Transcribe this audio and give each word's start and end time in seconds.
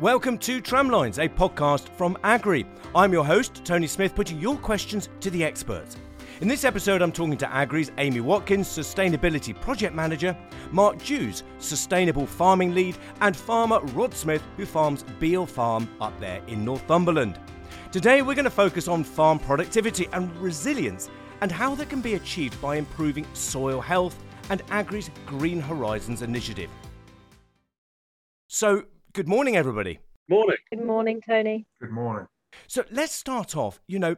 Welcome 0.00 0.38
to 0.38 0.62
Tramlines, 0.62 1.18
a 1.18 1.28
podcast 1.28 1.88
from 1.88 2.14
Agrii. 2.22 2.64
I'm 2.94 3.12
your 3.12 3.26
host, 3.26 3.64
Tony 3.64 3.88
Smith, 3.88 4.14
putting 4.14 4.38
your 4.38 4.56
questions 4.56 5.08
to 5.18 5.28
the 5.28 5.42
experts. 5.42 5.96
In 6.40 6.46
this 6.46 6.62
episode, 6.62 7.02
I'm 7.02 7.10
talking 7.10 7.36
to 7.38 7.46
Agrii's 7.46 7.90
Amy 7.98 8.20
Watkins, 8.20 8.68
Sustainability 8.68 9.60
Project 9.60 9.96
Manager, 9.96 10.36
Mark 10.70 11.02
Dews, 11.02 11.42
Sustainable 11.58 12.26
Farming 12.26 12.74
Lead, 12.74 12.96
and 13.22 13.36
farmer 13.36 13.80
Rod 13.86 14.14
Smith, 14.14 14.40
who 14.56 14.66
farms 14.66 15.02
Beal 15.18 15.46
Farm 15.46 15.88
up 16.00 16.16
there 16.20 16.42
in 16.46 16.64
Northumberland. 16.64 17.40
Today, 17.90 18.22
we're 18.22 18.36
going 18.36 18.44
to 18.44 18.50
focus 18.50 18.86
on 18.86 19.02
farm 19.02 19.40
productivity 19.40 20.06
and 20.12 20.32
resilience 20.36 21.10
and 21.40 21.50
how 21.50 21.74
that 21.74 21.90
can 21.90 22.00
be 22.00 22.14
achieved 22.14 22.62
by 22.62 22.76
improving 22.76 23.26
soil 23.32 23.80
health 23.80 24.16
and 24.48 24.64
Agrii's 24.68 25.10
Green 25.26 25.60
Horizons 25.60 26.22
initiative. 26.22 26.70
So, 28.46 28.84
good 29.18 29.26
morning, 29.28 29.56
everybody. 29.56 29.98
Morning. 30.28 30.56
Good 30.70 30.84
morning, 30.84 31.20
Tony. 31.20 31.66
Good 31.80 31.90
morning. 31.90 32.28
So, 32.68 32.84
let's 32.88 33.12
start 33.12 33.56
off. 33.56 33.80
You 33.88 33.98
know, 33.98 34.14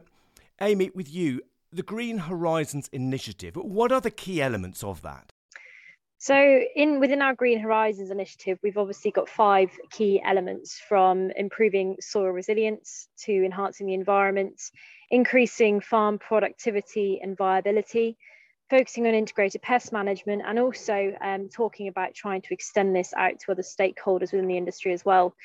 Amy, 0.61 0.91
with 0.93 1.11
you, 1.11 1.41
the 1.71 1.81
Green 1.81 2.19
Horizons 2.19 2.87
initiative. 2.93 3.55
What 3.55 3.91
are 3.91 3.99
the 3.99 4.11
key 4.11 4.43
elements 4.43 4.83
of 4.83 5.01
that? 5.01 5.31
So, 6.19 6.35
in 6.75 6.99
within 6.99 7.23
our 7.23 7.33
Green 7.33 7.59
Horizons 7.59 8.11
initiative, 8.11 8.59
we've 8.61 8.77
obviously 8.77 9.09
got 9.09 9.27
five 9.27 9.71
key 9.89 10.21
elements 10.23 10.79
from 10.87 11.31
improving 11.35 11.95
soil 11.99 12.29
resilience 12.29 13.07
to 13.23 13.43
enhancing 13.43 13.87
the 13.87 13.95
environment, 13.95 14.61
increasing 15.09 15.81
farm 15.81 16.19
productivity 16.19 17.19
and 17.23 17.35
viability, 17.35 18.19
focusing 18.71 19.05
on 19.05 19.13
integrated 19.13 19.61
pest 19.61 19.91
management, 19.91 20.41
and 20.47 20.57
also 20.57 21.13
um, 21.21 21.49
talking 21.49 21.89
about 21.89 22.15
trying 22.15 22.41
to 22.41 22.53
extend 22.53 22.95
this 22.95 23.13
out 23.15 23.37
to 23.41 23.51
other 23.51 23.61
stakeholders 23.61 24.31
within 24.31 24.47
the 24.47 24.57
industry 24.57 24.93
as 24.93 25.03
well. 25.05 25.35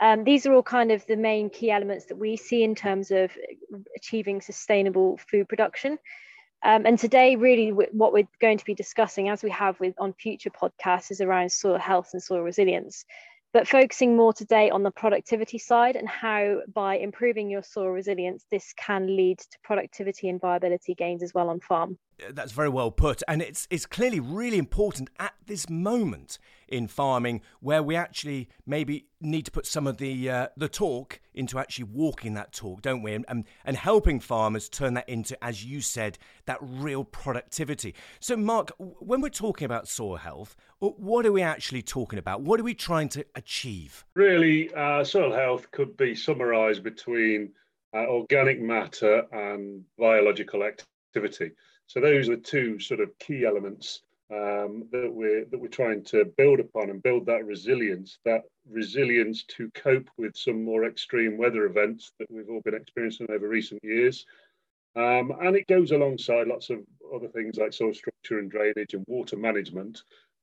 Um, 0.00 0.24
these 0.24 0.46
are 0.46 0.52
all 0.52 0.64
kind 0.64 0.90
of 0.90 1.06
the 1.06 1.16
main 1.16 1.48
key 1.48 1.70
elements 1.70 2.06
that 2.06 2.18
we 2.18 2.36
see 2.36 2.64
in 2.64 2.74
terms 2.74 3.12
of 3.12 3.30
achieving 3.96 4.40
sustainable 4.40 5.18
food 5.30 5.48
production. 5.48 5.96
Um, 6.64 6.86
and 6.86 6.98
today, 6.98 7.36
really, 7.36 7.70
what 7.70 8.12
we're 8.12 8.28
going 8.40 8.58
to 8.58 8.64
be 8.64 8.74
discussing, 8.74 9.28
as 9.28 9.42
we 9.44 9.50
have 9.50 9.78
with 9.78 9.94
on 9.98 10.12
future 10.12 10.50
podcasts, 10.50 11.12
is 11.12 11.20
around 11.20 11.52
soil 11.52 11.78
health 11.78 12.10
and 12.12 12.22
soil 12.22 12.42
resilience. 12.42 13.04
But 13.52 13.68
focusing 13.68 14.16
more 14.16 14.32
today 14.32 14.70
on 14.70 14.82
the 14.82 14.90
productivity 14.90 15.58
side 15.58 15.94
and 15.96 16.08
how, 16.08 16.62
by 16.72 16.96
improving 16.96 17.50
your 17.50 17.62
soil 17.62 17.90
resilience, 17.90 18.46
this 18.50 18.72
can 18.72 19.14
lead 19.14 19.38
to 19.38 19.58
productivity 19.62 20.28
and 20.30 20.40
viability 20.40 20.94
gains 20.94 21.22
as 21.22 21.34
well 21.34 21.50
on 21.50 21.60
farm. 21.60 21.98
That's 22.30 22.52
very 22.52 22.68
well 22.68 22.90
put, 22.90 23.22
and 23.26 23.42
it's 23.42 23.66
it's 23.70 23.86
clearly 23.86 24.20
really 24.20 24.58
important 24.58 25.10
at 25.18 25.34
this 25.46 25.68
moment 25.68 26.38
in 26.68 26.88
farming 26.88 27.42
where 27.60 27.82
we 27.82 27.94
actually 27.94 28.48
maybe 28.66 29.06
need 29.20 29.44
to 29.44 29.50
put 29.50 29.66
some 29.66 29.86
of 29.86 29.98
the 29.98 30.30
uh, 30.30 30.48
the 30.56 30.68
talk 30.68 31.20
into 31.34 31.58
actually 31.58 31.84
walking 31.84 32.34
that 32.34 32.52
talk, 32.52 32.82
don't 32.82 33.02
we? 33.02 33.14
And, 33.14 33.24
and, 33.28 33.44
and 33.64 33.76
helping 33.76 34.20
farmers 34.20 34.68
turn 34.68 34.94
that 34.94 35.08
into, 35.08 35.42
as 35.42 35.64
you 35.64 35.80
said, 35.80 36.18
that 36.46 36.58
real 36.60 37.04
productivity. 37.04 37.94
So, 38.20 38.36
Mark, 38.36 38.72
when 38.78 39.20
we're 39.20 39.30
talking 39.30 39.64
about 39.64 39.88
soil 39.88 40.16
health, 40.16 40.56
what 40.78 41.24
are 41.26 41.32
we 41.32 41.42
actually 41.42 41.82
talking 41.82 42.18
about? 42.18 42.42
What 42.42 42.60
are 42.60 42.64
we 42.64 42.74
trying 42.74 43.08
to 43.10 43.24
achieve? 43.34 44.04
Really, 44.14 44.72
uh, 44.74 45.04
soil 45.04 45.32
health 45.32 45.70
could 45.70 45.96
be 45.96 46.14
summarised 46.14 46.82
between 46.82 47.52
uh, 47.94 48.06
organic 48.06 48.60
matter 48.60 49.24
and 49.32 49.84
biological 49.98 50.64
activity. 50.64 51.52
So 51.86 52.00
those 52.00 52.28
are 52.28 52.36
two 52.36 52.78
sort 52.78 53.00
of 53.00 53.18
key 53.18 53.44
elements 53.44 54.02
um, 54.32 54.88
that 54.92 55.10
we're 55.12 55.44
that 55.46 55.58
we're 55.58 55.68
trying 55.68 56.04
to 56.04 56.24
build 56.38 56.58
upon 56.60 56.88
and 56.90 57.02
build 57.02 57.26
that 57.26 57.44
resilience, 57.44 58.18
that 58.24 58.42
resilience 58.70 59.44
to 59.44 59.70
cope 59.74 60.08
with 60.16 60.36
some 60.36 60.64
more 60.64 60.86
extreme 60.86 61.36
weather 61.36 61.66
events 61.66 62.12
that 62.18 62.30
we've 62.30 62.48
all 62.48 62.62
been 62.62 62.74
experiencing 62.74 63.26
over 63.30 63.48
recent 63.48 63.82
years. 63.84 64.24
Um, 64.94 65.32
and 65.40 65.56
it 65.56 65.66
goes 65.66 65.90
alongside 65.90 66.48
lots 66.48 66.70
of 66.70 66.80
other 67.14 67.28
things 67.28 67.56
like 67.56 67.72
soil 67.72 67.94
structure 67.94 68.38
and 68.38 68.50
drainage 68.50 68.94
and 68.94 69.04
water 69.06 69.36
management. 69.36 70.02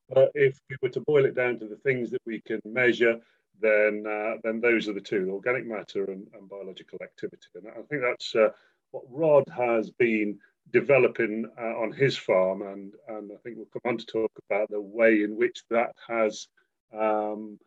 But 0.10 0.32
if 0.34 0.60
we 0.70 0.78
were 0.82 0.90
to 0.90 1.02
boil 1.02 1.26
it 1.26 1.36
down 1.36 1.60
to 1.60 1.68
the 1.68 1.76
things 1.78 2.10
that 2.12 2.22
we 2.26 2.42
can 2.42 2.60
measure, 2.66 3.20
then 3.62 4.06
uh, 4.08 4.36
then 4.44 4.60
those 4.62 4.88
are 4.88 4.94
the 4.94 5.02
two: 5.02 5.30
organic 5.32 5.66
matter 5.66 6.06
and, 6.06 6.28
and 6.34 6.50
biological 6.50 7.00
activity. 7.02 7.48
And 7.56 7.68
I 7.68 7.82
think 7.90 8.02
that's 8.02 8.36
uh, 8.36 8.50
what 8.92 9.04
Rod 9.10 9.46
has 9.56 9.92
been 9.92 10.40
developing 10.72 11.46
uh, 11.60 11.80
on 11.82 11.92
his 11.92 12.18
farm, 12.18 12.62
and 12.62 12.94
and 13.08 13.32
I 13.32 13.38
think 13.44 13.58
we'll 13.58 13.68
come 13.68 13.92
on 13.92 13.98
to 13.98 14.06
talk 14.06 14.32
about 14.50 14.70
the 14.70 14.82
way 14.82 15.24
in 15.24 15.38
which 15.38 15.64
that 15.70 15.96
has 16.08 16.48
um, 16.98 17.60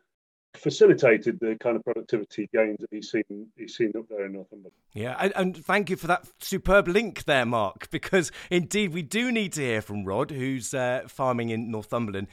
facilitated 0.55 1.39
the 1.39 1.55
kind 1.59 1.75
of 1.75 1.83
productivity 1.83 2.47
gains 2.53 2.77
that 2.79 2.89
he's 2.91 3.09
seen 3.09 3.47
he's 3.57 3.75
seen 3.75 3.91
up 3.97 4.07
there 4.09 4.25
in 4.25 4.33
Northumberland. 4.33 4.73
Yeah, 4.93 5.15
and, 5.19 5.33
and, 5.35 5.65
thank 5.65 5.89
you 5.89 5.95
for 5.95 6.07
that 6.07 6.27
superb 6.39 6.87
link 6.87 7.25
there, 7.25 7.45
Mark, 7.45 7.89
because 7.89 8.31
indeed 8.51 8.93
we 8.93 9.01
do 9.01 9.31
need 9.31 9.53
to 9.53 9.61
hear 9.61 9.81
from 9.81 10.05
Rod, 10.05 10.31
who's 10.31 10.73
uh, 10.73 11.03
farming 11.07 11.49
in 11.49 11.71
Northumberland, 11.71 12.27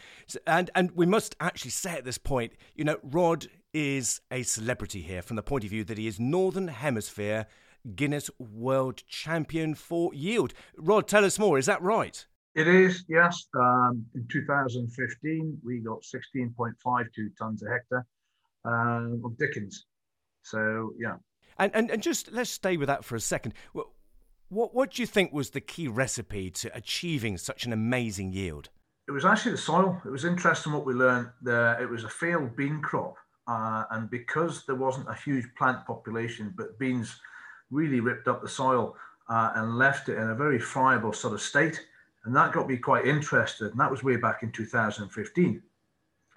and 0.47 0.71
and 0.75 0.91
we 0.93 1.07
must 1.07 1.37
actually 1.41 1.71
say 1.71 1.93
at 1.93 2.05
this 2.05 2.19
point, 2.19 2.53
you 2.75 2.85
know, 2.85 2.99
Rod 3.03 3.47
is 3.73 4.21
a 4.31 4.43
celebrity 4.43 5.01
here 5.01 5.23
from 5.23 5.37
the 5.37 5.43
point 5.43 5.65
of 5.65 5.71
view 5.71 5.85
that 5.85 5.97
he 5.97 6.07
is 6.07 6.19
Northern 6.19 6.69
Hemisphere 6.69 7.47
Guinness 7.95 8.31
World 8.39 9.03
Champion 9.09 9.75
for 9.75 10.13
yield. 10.15 10.53
Rod, 10.77 11.09
tell 11.09 11.25
us 11.25 11.39
more. 11.39 11.59
Is 11.59 11.67
that 11.67 11.83
right? 11.83 12.25
It 12.55 12.67
is, 12.67 13.05
yes. 13.09 13.47
Um, 13.55 14.05
in 14.15 14.27
2015, 14.29 15.59
we 15.65 15.79
got 15.79 16.03
16.52 16.03 16.75
tonnes 17.41 17.63
a 17.65 17.71
hectare 17.71 18.07
um, 18.65 19.23
of 19.25 19.39
Dickens. 19.39 19.87
So, 20.43 20.93
yeah. 20.99 21.17
And, 21.59 21.71
and, 21.75 21.91
and 21.91 22.03
just 22.03 22.33
let's 22.33 22.51
stay 22.51 22.77
with 22.77 22.89
that 22.89 23.05
for 23.05 23.15
a 23.15 23.21
second. 23.21 23.55
What, 23.73 23.89
what, 24.49 24.75
what 24.75 24.93
do 24.93 25.03
you 25.03 25.07
think 25.07 25.33
was 25.33 25.51
the 25.51 25.61
key 25.61 25.87
recipe 25.87 26.51
to 26.51 26.77
achieving 26.77 27.39
such 27.39 27.67
an 27.67 27.73
amazing 27.73 28.33
yield? 28.33 28.69
It 29.07 29.13
was 29.13 29.25
actually 29.25 29.53
the 29.53 29.59
soil. 29.59 30.01
It 30.05 30.11
was 30.11 30.25
interesting 30.25 30.73
what 30.73 30.85
we 30.85 30.95
learned 30.95 31.29
there. 31.43 31.81
It 31.81 31.89
was 31.89 32.05
a 32.05 32.09
failed 32.09 32.57
bean 32.57 32.81
crop. 32.81 33.15
Uh, 33.47 33.85
and 33.91 34.11
because 34.11 34.65
there 34.67 34.77
wasn't 34.77 35.09
a 35.09 35.15
huge 35.15 35.47
plant 35.57 35.85
population, 35.87 36.53
but 36.57 36.79
beans 36.79 37.21
really 37.71 38.01
ripped 38.01 38.29
up 38.29 38.43
the 38.43 38.49
soil 38.49 38.97
uh, 39.29 39.53
and 39.55 39.79
left 39.79 40.09
it 40.09 40.19
in 40.19 40.31
a 40.31 40.35
very 40.35 40.59
friable 40.59 41.13
sort 41.13 41.35
of 41.35 41.41
state. 41.41 41.81
And 42.25 42.37
that 42.37 42.53
got 42.53 42.69
me 42.69 42.77
quite 42.77 43.07
interested. 43.07 43.71
And 43.71 43.81
that 43.81 43.91
was 43.91 44.03
way 44.03 44.17
back 44.17 44.43
in 44.43 44.53
2015. 44.53 45.63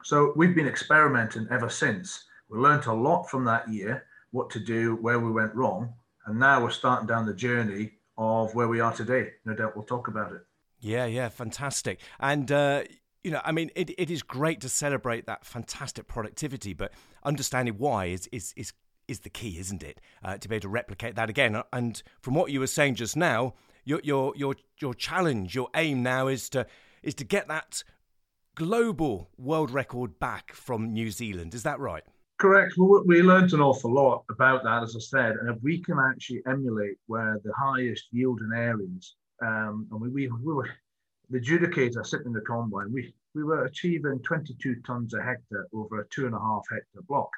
So 0.04 0.34
we've 0.36 0.56
been 0.56 0.68
experimenting 0.68 1.48
ever 1.50 1.70
since. 1.70 2.26
We 2.50 2.60
learned 2.60 2.86
a 2.86 2.94
lot 2.94 3.24
from 3.24 3.46
that 3.46 3.68
year, 3.70 4.06
what 4.32 4.50
to 4.52 4.60
do, 4.60 4.96
where 4.98 5.20
we 5.20 5.32
went 5.32 5.56
wrong. 5.56 5.94
And 6.26 6.40
now 6.40 6.62
we're 6.64 6.72
starting 6.72 7.08
down 7.08 7.26
the 7.26 7.34
journey 7.34 7.92
of 8.18 8.54
where 8.54 8.68
we 8.68 8.80
are 8.80 8.94
today. 8.94 9.32
No 9.46 9.54
doubt 9.54 9.76
we'll 9.76 9.86
talk 9.86 10.08
about 10.08 10.32
it. 10.32 10.42
Yeah, 10.80 11.06
yeah, 11.06 11.30
fantastic. 11.30 12.00
And, 12.20 12.52
uh, 12.52 12.84
you 13.24 13.32
know, 13.32 13.42
I 13.44 13.54
mean, 13.54 13.72
it, 13.76 13.92
it 13.98 14.12
is 14.12 14.22
great 14.22 14.62
to 14.62 14.70
celebrate 14.70 15.26
that 15.26 15.46
fantastic 15.46 16.08
productivity, 16.08 16.74
but 16.74 16.94
understanding 17.24 17.76
why 17.78 18.06
is, 18.06 18.28
is, 18.32 18.54
is 18.58 18.74
is 19.08 19.19
the 19.19 19.30
key, 19.30 19.58
isn't 19.59 19.84
it? 19.84 20.00
Uh, 20.24 20.38
to 20.38 20.47
be 20.47 20.56
able 20.56 20.62
to 20.64 20.69
replicate 20.69 21.16
that 21.16 21.30
again. 21.30 21.62
And 21.72 22.02
from 22.22 22.34
what 22.34 22.52
you 22.52 22.59
were 22.59 22.68
saying 22.68 22.96
just 22.96 23.16
now, 23.16 23.53
your 23.86 24.00
your 24.03 24.34
your 24.36 24.56
your 24.80 24.94
challenge, 24.94 25.56
your 25.56 25.69
aim 25.75 26.03
now 26.03 26.28
is 26.28 26.50
to 26.50 26.66
is 27.02 27.16
to 27.16 27.24
get 27.24 27.47
that 27.47 27.84
global 28.56 29.30
world 29.38 29.72
record 29.72 30.19
back 30.19 30.53
from 30.53 30.94
New 30.94 31.12
Zealand. 31.12 31.53
Is 31.53 31.63
that 31.63 31.80
right? 31.80 32.03
Correct. 32.40 32.74
Well, 32.78 33.03
we 33.06 33.22
learned 33.22 33.53
an 33.53 33.62
awful 33.62 33.94
lot 33.94 34.25
about 34.30 34.63
that, 34.63 34.84
as 34.84 34.96
I 34.96 35.00
said, 35.00 35.36
and 35.36 35.50
if 35.56 35.62
we 35.63 35.81
can 35.81 35.97
actually 36.00 36.42
emulate 36.47 36.97
where 37.08 37.40
the 37.44 37.53
highest 37.53 38.08
yielding 38.12 38.52
areas, 38.56 39.16
um, 39.42 39.88
and 39.92 40.01
we, 40.01 40.10
we, 40.10 40.28
we 40.28 40.54
were 40.54 40.69
the 41.30 41.39
adjudicator 41.39 42.06
sitting 42.06 42.28
in 42.28 42.33
the 42.33 42.42
combine, 42.42 42.92
we 42.92 43.13
we 43.36 43.44
were 43.44 43.66
achieving 43.66 44.19
22 44.19 44.75
tons 44.86 45.13
a 45.13 45.22
hectare 45.22 45.68
over 45.74 46.01
a 46.01 46.07
two 46.10 46.25
and 46.25 46.36
a 46.36 46.39
half 46.39 46.63
hectare 46.69 47.01
block. 47.07 47.30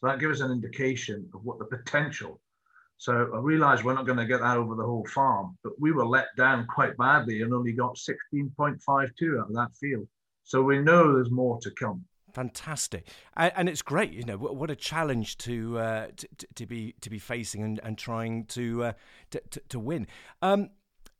So 0.00 0.06
that 0.06 0.18
gives 0.18 0.40
us 0.40 0.46
an 0.46 0.52
indication 0.52 1.28
of 1.34 1.44
what 1.44 1.58
the 1.58 1.66
potential. 1.66 2.40
So 2.96 3.30
I 3.34 3.38
realized 3.38 3.82
we're 3.82 3.94
not 3.94 4.06
going 4.06 4.18
to 4.18 4.26
get 4.26 4.40
that 4.40 4.56
over 4.56 4.74
the 4.74 4.84
whole 4.84 5.06
farm, 5.06 5.56
but 5.62 5.72
we 5.78 5.92
were 5.92 6.06
let 6.06 6.26
down 6.36 6.66
quite 6.66 6.96
badly 6.96 7.42
and 7.42 7.52
only 7.54 7.72
got 7.72 7.96
16.52 7.96 9.40
out 9.40 9.48
of 9.48 9.54
that 9.54 9.70
field. 9.78 10.06
So 10.44 10.62
we 10.62 10.80
know 10.80 11.14
there's 11.14 11.30
more 11.30 11.58
to 11.60 11.70
come. 11.70 12.04
Fantastic, 12.34 13.08
and, 13.36 13.68
it's 13.68 13.82
great. 13.82 14.12
You 14.12 14.24
know, 14.24 14.36
what 14.36 14.70
a 14.70 14.76
challenge 14.76 15.36
to 15.38 15.78
uh, 15.78 16.06
to, 16.16 16.28
to, 16.54 16.66
be 16.66 16.94
to 17.00 17.10
be 17.10 17.18
facing 17.18 17.62
and, 17.64 17.80
and 17.82 17.98
trying 17.98 18.44
to, 18.46 18.84
uh, 18.84 18.92
to, 19.30 19.42
to, 19.50 19.62
to 19.70 19.78
win. 19.80 20.06
Um, 20.40 20.70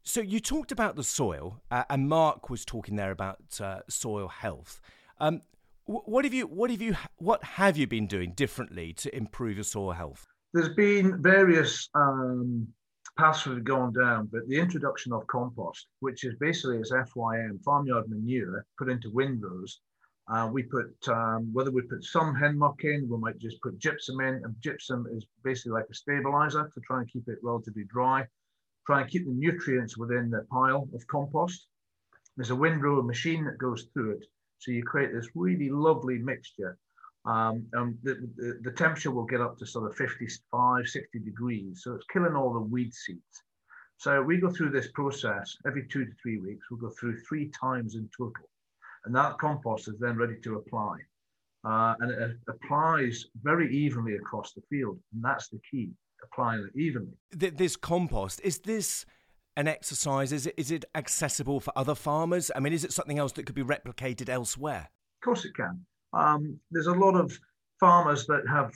so 0.05 0.21
you 0.21 0.39
talked 0.39 0.71
about 0.71 0.97
the 0.97 1.03
soil, 1.03 1.63
uh, 1.71 1.85
and 1.91 2.09
Mark 2.09 2.49
was 2.49 2.65
talking 2.65 2.95
there 2.97 3.11
about 3.11 3.61
uh, 3.61 3.81
soil 3.89 4.29
health. 4.29 4.81
Um, 5.19 5.43
what 5.91 6.25
have 6.25 6.35
you 6.35 6.47
what 6.47 6.71
have 6.71 6.81
you 6.81 6.95
what 7.17 7.43
have 7.43 7.77
you 7.77 7.87
been 7.87 8.07
doing 8.07 8.33
differently 8.33 8.93
to 8.95 9.15
improve 9.17 9.57
your 9.57 9.65
soil 9.65 9.93
health? 9.93 10.27
There's 10.53 10.75
been 10.75 11.23
various 11.23 11.89
um, 11.95 12.69
paths 13.19 13.45
that 13.45 13.55
have 13.55 13.65
gone 13.65 13.93
down, 13.93 14.29
but 14.33 14.43
the 14.49 14.59
introduction 14.59 15.13
of 15.13 15.27
compost, 15.27 15.87
which 16.01 16.25
is 16.25 16.35
basically 16.41 16.79
as 16.79 16.91
FYM 16.91 17.63
farmyard 17.65 18.05
manure 18.09 18.65
put 18.79 18.89
into 18.89 19.11
windrows, 19.11 19.81
Uh, 20.31 20.49
we 20.53 20.63
put 20.63 20.95
um, 21.09 21.51
whether 21.53 21.73
we 21.73 21.83
put 21.83 22.05
some 22.05 22.35
hen 22.35 22.57
muck 22.57 22.85
in, 22.85 23.09
we 23.09 23.19
might 23.19 23.39
just 23.39 23.61
put 23.63 23.79
gypsum 23.79 24.21
in. 24.21 24.35
And 24.45 24.55
gypsum 24.61 25.07
is 25.17 25.27
basically 25.43 25.73
like 25.73 25.87
a 25.91 25.95
stabilizer 25.95 26.71
to 26.73 26.81
try 26.87 27.01
and 27.01 27.11
keep 27.11 27.27
it 27.27 27.39
relatively 27.43 27.85
dry. 27.85 28.27
Try 28.87 29.01
and 29.01 29.11
keep 29.11 29.25
the 29.27 29.33
nutrients 29.33 29.99
within 29.99 30.31
the 30.31 30.47
pile 30.51 30.89
of 30.95 31.07
compost. 31.09 31.67
There's 32.37 32.51
a 32.51 32.57
windrow 32.57 33.03
machine 33.03 33.45
that 33.45 33.59
goes 33.59 33.89
through 33.93 34.13
it, 34.13 34.25
so 34.61 34.71
you 34.71 34.83
create 34.85 35.13
this 35.13 35.29
really 35.35 35.71
lovely 35.71 36.19
mixture. 36.19 36.79
Um, 37.27 37.67
and 37.75 37.99
the, 38.03 38.15
the, 38.37 38.61
the 38.63 38.73
temperature 38.73 39.11
will 39.11 39.25
get 39.25 39.43
up 39.43 39.59
to 39.59 39.67
sort 39.67 39.91
of 39.91 39.97
55, 39.97 40.87
60 40.87 41.19
degrees, 41.19 41.83
so 41.83 41.95
it's 41.95 42.07
killing 42.13 42.35
all 42.35 42.53
the 42.53 42.61
weed 42.61 42.95
seeds. 42.95 43.43
So 43.99 44.23
we 44.23 44.39
go 44.39 44.51
through 44.51 44.71
this 44.71 44.89
process 44.93 45.57
every 45.67 45.87
two 45.89 46.07
to 46.07 46.13
three 46.23 46.39
weeks. 46.39 46.67
We'll 46.71 46.81
go 46.81 46.95
through 46.99 47.19
three 47.21 47.51
times 47.61 47.97
in 47.97 48.09
total 48.17 48.49
and 49.05 49.15
that 49.15 49.39
compost 49.39 49.89
is 49.89 49.99
then 49.99 50.17
ready 50.17 50.37
to 50.43 50.57
apply. 50.57 50.99
Uh, 51.65 51.95
and 52.01 52.11
it 52.11 52.37
applies 52.49 53.27
very 53.43 53.75
evenly 53.75 54.15
across 54.15 54.53
the 54.53 54.63
field, 54.71 54.99
and 55.13 55.23
that's 55.23 55.49
the 55.49 55.61
key, 55.71 55.91
applying 56.25 56.61
it 56.61 56.79
evenly. 56.79 57.13
This 57.33 57.77
compost, 57.77 58.41
is 58.43 58.61
this 58.61 59.05
an 59.61 59.69
exercise? 59.69 60.33
Is 60.33 60.47
it, 60.47 60.55
is 60.57 60.71
it 60.71 60.85
accessible 60.95 61.61
for 61.61 61.73
other 61.77 61.95
farmers? 61.95 62.51
I 62.55 62.61
mean, 62.61 62.73
is 62.73 62.85
it 62.85 62.93
something 62.93 63.19
else 63.19 63.33
that 63.33 63.47
could 63.47 63.55
be 63.55 63.63
replicated 63.63 64.29
elsewhere? 64.29 64.89
Of 65.21 65.25
course 65.25 65.45
it 65.45 65.55
can. 65.55 65.85
Um, 66.13 66.59
there's 66.71 66.89
a 66.89 66.93
lot 66.93 67.15
of 67.15 67.33
farmers 67.79 68.27
that 68.27 68.43
have, 68.49 68.73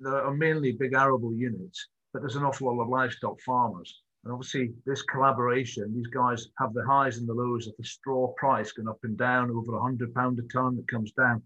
that 0.00 0.14
are 0.14 0.34
mainly 0.34 0.72
big 0.72 0.94
arable 0.94 1.34
units, 1.34 1.88
but 2.12 2.22
there's 2.22 2.36
an 2.36 2.44
awful 2.44 2.74
lot 2.76 2.82
of 2.82 2.88
livestock 2.88 3.40
farmers 3.40 4.02
and 4.24 4.32
obviously, 4.32 4.72
this 4.86 5.02
collaboration, 5.02 5.92
these 5.94 6.06
guys 6.06 6.46
have 6.58 6.74
the 6.74 6.84
highs 6.86 7.18
and 7.18 7.28
the 7.28 7.34
lows 7.34 7.66
of 7.66 7.74
the 7.76 7.84
straw 7.84 8.32
price 8.36 8.70
going 8.70 8.86
up 8.86 9.00
and 9.02 9.18
down 9.18 9.50
over 9.50 9.74
a 9.74 9.82
hundred 9.82 10.14
pound 10.14 10.38
a 10.38 10.42
ton 10.42 10.76
that 10.76 10.86
comes 10.88 11.10
down. 11.12 11.42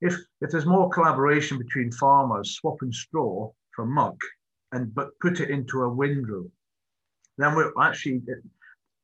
If 0.00 0.16
if 0.40 0.50
there's 0.50 0.66
more 0.66 0.88
collaboration 0.90 1.58
between 1.58 1.90
farmers 1.90 2.52
swapping 2.52 2.92
straw 2.92 3.50
for 3.74 3.84
muck 3.84 4.16
and 4.70 4.94
but 4.94 5.18
put 5.20 5.40
it 5.40 5.50
into 5.50 5.82
a 5.82 5.92
windrow, 5.92 6.48
then 7.42 7.54
we're 7.54 7.72
actually 7.80 8.22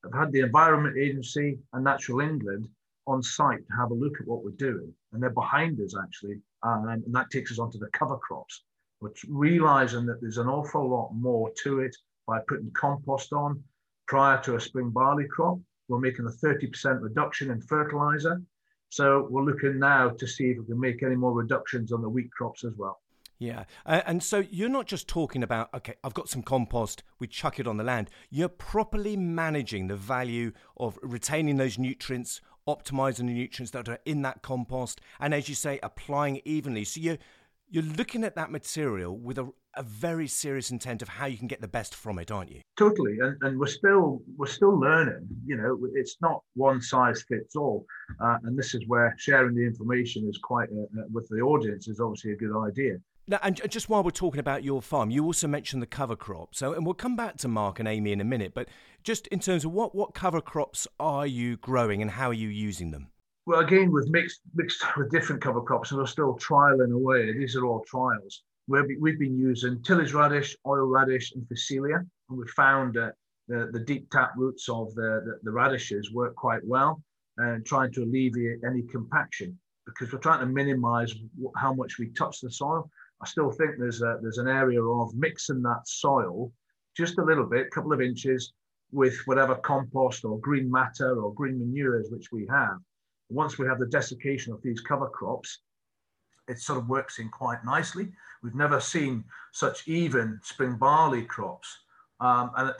I've 0.05 0.19
had 0.19 0.33
the 0.33 0.41
Environment 0.41 0.97
Agency 0.97 1.59
and 1.73 1.85
Natural 1.85 2.21
England 2.21 2.69
on 3.07 3.23
site 3.23 3.67
to 3.67 3.77
have 3.79 3.91
a 3.91 3.95
look 3.95 4.21
at 4.21 4.27
what 4.27 4.45
we're 4.45 4.51
doing, 4.51 4.93
and 5.13 5.23
they're 5.23 5.31
behind 5.31 5.81
us 5.81 5.95
actually, 6.01 6.41
and, 6.63 7.05
and 7.05 7.15
that 7.15 7.31
takes 7.31 7.53
us 7.53 7.59
onto 7.59 7.79
the 7.79 7.89
cover 7.93 8.17
crops, 8.17 8.63
which 9.01 9.25
realizing 9.29 10.07
that 10.07 10.21
there's 10.21 10.39
an 10.39 10.49
awful 10.49 10.89
lot 10.89 11.11
more 11.13 11.51
to 11.63 11.81
it 11.81 11.97
by 12.27 12.41
putting 12.49 12.71
compost 12.73 13.33
on 13.33 13.63
prior 14.07 14.41
to 14.43 14.57
a 14.57 14.61
spring 14.61 14.91
barley 14.91 15.27
crop. 15.29 15.59
We're 15.89 16.01
making 16.01 16.27
a 16.27 16.47
30% 16.47 17.01
reduction 17.01 17.51
in 17.51 17.61
fertilizer. 17.61 18.43
So 18.89 19.27
we're 19.31 19.45
looking 19.45 19.79
now 19.79 20.11
to 20.11 20.27
see 20.27 20.51
if 20.51 20.59
we 20.59 20.65
can 20.65 20.81
make 20.81 21.03
any 21.03 21.17
more 21.17 21.33
reductions 21.33 21.93
on 21.93 22.03
the 22.03 22.09
wheat 22.09 22.31
crops 22.33 22.65
as 22.65 22.73
well. 22.77 23.01
Yeah. 23.39 23.65
Uh, 23.85 24.03
and 24.07 24.23
so 24.23 24.45
you're 24.51 24.69
not 24.69 24.87
just 24.87 25.09
talking 25.09 25.43
about, 25.43 25.73
okay, 25.75 25.95
I've 26.03 26.15
got 26.15 26.29
some 26.29 26.43
compost, 26.43 27.03
we 27.19 27.27
chuck 27.27 27.59
it 27.59 27.67
on 27.67 27.77
the 27.77 27.85
land. 27.85 28.11
You're 28.31 28.49
properly 28.49 29.17
managing 29.17 29.89
the 29.89 29.97
value 29.97 30.53
of 30.77 30.99
retaining 31.03 31.57
those 31.57 31.79
nutrients, 31.79 32.41
optimizing 32.67 33.27
the 33.27 33.35
nutrients 33.35 33.73
that 33.73 33.89
are 33.89 33.99
in 34.07 34.23
that 34.23 34.43
compost, 34.43 35.01
and 35.21 35.35
as 35.35 35.49
you 35.49 35.55
say, 35.55 35.79
applying 35.83 36.41
evenly. 36.45 36.85
So 36.85 37.01
you're, 37.01 37.19
you're 37.69 37.83
looking 37.83 38.25
at 38.25 38.37
that 38.37 38.51
material 38.51 39.17
with 39.17 39.39
a, 39.39 39.51
a 39.75 39.83
very 39.83 40.29
serious 40.29 40.71
intent 40.71 41.03
of 41.03 41.09
how 41.09 41.27
you 41.27 41.37
can 41.37 41.49
get 41.49 41.61
the 41.61 41.69
best 41.69 41.95
from 41.95 42.19
it, 42.19 42.31
aren't 42.31 42.51
you? 42.51 42.61
Totally, 42.79 43.19
and, 43.21 43.37
and 43.43 43.59
we're 43.59 43.67
still 43.67 44.23
we're 44.37 44.47
still 44.47 44.79
learning. 44.79 45.27
You 45.45 45.57
know, 45.57 45.79
it's 45.95 46.17
not 46.23 46.43
one 46.55 46.81
size 46.81 47.25
fits 47.29 47.57
all, 47.57 47.85
uh, 48.21 48.39
and 48.45 48.57
this 48.57 48.75
is 48.75 48.83
where 48.87 49.15
sharing 49.19 49.55
the 49.55 49.65
information 49.65 50.27
is 50.29 50.39
quite 50.39 50.69
uh, 50.71 51.01
uh, 51.01 51.05
with 51.13 51.29
the 51.29 51.41
audience 51.41 51.89
is 51.89 52.01
obviously 52.01 52.33
a 52.33 52.37
good 52.37 52.57
idea. 52.57 52.97
Now, 53.29 53.41
and 53.43 53.61
just 53.69 53.89
while 53.89 54.05
we're 54.05 54.11
talking 54.11 54.39
about 54.39 54.63
your 54.63 54.81
farm, 54.81 55.11
you 55.11 55.25
also 55.25 55.49
mentioned 55.49 55.83
the 55.83 55.87
cover 55.87 56.15
crop. 56.15 56.55
So, 56.55 56.73
and 56.75 56.85
we'll 56.85 56.95
come 56.95 57.17
back 57.17 57.37
to 57.39 57.49
Mark 57.49 57.81
and 57.81 57.89
Amy 57.89 58.13
in 58.13 58.21
a 58.21 58.25
minute. 58.25 58.55
But 58.55 58.69
just 59.03 59.27
in 59.29 59.41
terms 59.41 59.65
of 59.65 59.73
what 59.73 59.95
what 59.95 60.15
cover 60.15 60.41
crops 60.41 60.87
are 61.01 61.27
you 61.27 61.57
growing 61.57 62.03
and 62.03 62.11
how 62.11 62.31
are 62.31 62.35
you 62.35 62.49
using 62.49 62.93
them? 62.93 63.09
Well, 63.47 63.61
again, 63.61 63.91
we've 63.93 64.09
mixed 64.09 64.41
mixed 64.55 64.85
with 64.97 65.11
different 65.11 65.43
cover 65.43 65.61
crops, 65.61 65.91
and 65.91 65.99
we're 65.99 66.07
still 66.07 66.37
trialing 66.39 66.93
away. 66.93 67.33
These 67.33 67.57
are 67.57 67.65
all 67.67 67.85
trials 67.85 68.43
we've 68.69 69.19
been 69.19 69.39
using 69.39 69.83
tillage 69.83 70.13
radish, 70.13 70.57
oil 70.67 70.87
radish, 70.87 71.33
and 71.33 71.47
phacelia, 71.49 71.99
and 72.29 72.39
we 72.39 72.47
found 72.49 72.95
that 72.95 73.15
the, 73.49 73.71
the 73.73 73.81
deep 73.81 74.11
tap 74.11 74.33
roots 74.37 74.69
of 74.69 74.95
the, 74.95 75.23
the, 75.25 75.39
the 75.45 75.51
radishes 75.51 76.13
work 76.13 76.35
quite 76.35 76.65
well 76.65 77.01
and 77.39 77.65
trying 77.65 77.93
to 77.93 78.03
alleviate 78.03 78.59
any 78.67 78.83
compaction 78.83 79.57
because 79.87 80.13
we're 80.13 80.19
trying 80.19 80.41
to 80.41 80.47
minimize 80.47 81.15
how 81.57 81.73
much 81.73 81.99
we 81.99 82.09
touch 82.09 82.41
the 82.41 82.51
soil. 82.51 82.91
I 83.23 83.27
still 83.27 83.51
think 83.51 83.73
there's 83.79 84.03
a, 84.03 84.19
there's 84.21 84.39
an 84.39 84.49
area 84.49 84.83
of 84.83 85.15
mixing 85.15 85.63
that 85.63 85.83
soil 85.87 86.53
just 86.97 87.19
a 87.19 87.25
little 87.25 87.47
bit, 87.47 87.67
a 87.67 87.71
couple 87.71 87.93
of 87.93 88.01
inches, 88.01 88.53
with 88.93 89.17
whatever 89.27 89.55
compost 89.57 90.25
or 90.25 90.39
green 90.39 90.71
matter 90.71 91.21
or 91.21 91.35
green 91.35 91.59
manures 91.59 92.09
which 92.11 92.31
we 92.33 92.47
have. 92.47 92.79
Once 93.29 93.59
we 93.59 93.67
have 93.67 93.79
the 93.79 93.87
desiccation 93.87 94.53
of 94.53 94.63
these 94.63 94.81
cover 94.81 95.09
crops, 95.09 95.61
it 96.49 96.59
sort 96.59 96.79
of 96.79 96.89
works 96.89 97.19
in 97.19 97.29
quite 97.29 97.65
nicely. 97.65 98.09
We've 98.43 98.55
never 98.55 98.81
seen 98.81 99.25
such 99.53 99.89
even 99.89 100.39
spring 100.43 100.77
barley 100.77 101.25
crops. 101.25 101.69
Um, 102.21 102.51
and, 102.57 102.73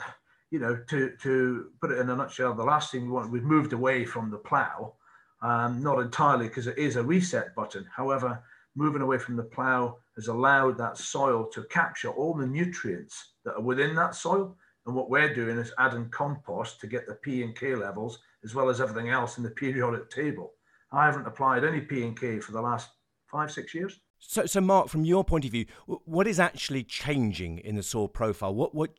you 0.51 0.59
know, 0.59 0.79
to, 0.89 1.11
to 1.21 1.65
put 1.81 1.91
it 1.91 1.99
in 1.99 2.09
a 2.09 2.15
nutshell, 2.15 2.53
the 2.53 2.63
last 2.63 2.91
thing 2.91 3.03
we 3.03 3.11
want, 3.11 3.31
we've 3.31 3.43
moved 3.43 3.73
away 3.73 4.05
from 4.05 4.31
the 4.31 4.37
plough, 4.37 4.93
um, 5.41 5.83
not 5.83 5.99
entirely 5.99 6.47
because 6.47 6.67
it 6.67 6.77
is 6.77 6.95
a 6.95 7.03
reset 7.03 7.53
button. 7.53 7.85
However, 7.93 8.41
moving 8.77 9.01
away 9.01 9.17
from 9.17 9.35
the 9.35 9.43
plough 9.43 9.97
has 10.15 10.27
allowed 10.27 10.77
that 10.77 10.97
soil 10.97 11.49
to 11.51 11.63
capture 11.63 12.09
all 12.09 12.33
the 12.33 12.45
nutrients 12.45 13.33
that 13.43 13.55
are 13.55 13.61
within 13.61 13.95
that 13.95 14.15
soil. 14.15 14.55
And 14.85 14.95
what 14.95 15.09
we're 15.09 15.33
doing 15.33 15.57
is 15.57 15.73
adding 15.79 16.09
compost 16.09 16.79
to 16.81 16.87
get 16.87 17.07
the 17.07 17.15
P 17.15 17.43
and 17.43 17.55
K 17.55 17.75
levels 17.75 18.19
as 18.43 18.55
well 18.55 18.69
as 18.69 18.79
everything 18.79 19.09
else 19.09 19.37
in 19.37 19.43
the 19.43 19.49
periodic 19.49 20.09
table. 20.09 20.53
I 20.91 21.05
haven't 21.05 21.27
applied 21.27 21.65
any 21.65 21.81
P 21.81 22.03
and 22.03 22.17
K 22.17 22.39
for 22.39 22.53
the 22.53 22.61
last 22.61 22.89
five, 23.25 23.51
six 23.51 23.73
years. 23.73 23.99
So, 24.19 24.45
so 24.45 24.61
Mark, 24.61 24.87
from 24.87 25.03
your 25.03 25.23
point 25.23 25.43
of 25.45 25.51
view, 25.51 25.65
what 25.85 26.27
is 26.27 26.39
actually 26.39 26.83
changing 26.83 27.57
in 27.59 27.75
the 27.75 27.83
soil 27.83 28.07
profile? 28.07 28.55
What, 28.55 28.73
what, 28.73 28.91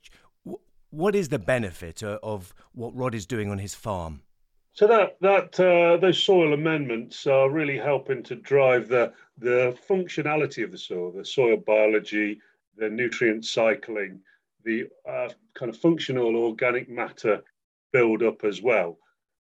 what 0.91 1.15
is 1.15 1.29
the 1.29 1.39
benefit 1.39 2.03
uh, 2.03 2.19
of 2.23 2.53
what 2.73 2.95
Rod 2.95 3.15
is 3.15 3.27
doing 3.27 3.51
on 3.51 3.59
his 3.59 3.75
farm? 3.75 4.23
So 4.79 4.87
that 4.87 5.17
that 5.21 5.59
uh, 5.59 5.97
those 5.97 6.23
soil 6.23 6.53
amendments 6.53 7.27
are 7.27 7.51
really 7.51 7.77
helping 7.77 8.23
to 8.23 8.37
drive 8.37 8.87
the 8.87 9.13
the 9.39 9.77
functionality 9.89 10.65
of 10.65 10.73
the 10.73 10.79
soil, 10.79 11.13
the 11.13 11.25
soil 11.25 11.57
biology, 11.57 12.41
the 12.77 12.89
nutrient 12.89 13.45
cycling, 13.45 14.21
the 14.65 14.89
uh, 15.09 15.29
kind 15.55 15.71
of 15.71 15.77
functional 15.77 16.37
organic 16.37 16.89
matter 16.89 17.43
build 17.93 18.23
up 18.23 18.45
as 18.45 18.63
well. 18.63 18.99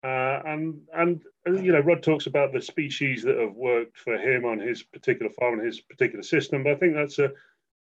Uh, 0.04 0.40
and 0.46 0.80
and 0.94 1.20
you 1.46 1.72
know, 1.72 1.80
Rod 1.80 2.02
talks 2.02 2.26
about 2.26 2.52
the 2.52 2.62
species 2.62 3.22
that 3.22 3.36
have 3.38 3.54
worked 3.54 3.98
for 3.98 4.16
him 4.16 4.44
on 4.44 4.60
his 4.60 4.82
particular 4.82 5.32
farm 5.32 5.58
and 5.58 5.66
his 5.66 5.80
particular 5.80 6.22
system. 6.22 6.62
But 6.62 6.72
I 6.72 6.76
think 6.76 6.94
that's 6.94 7.18
a 7.18 7.32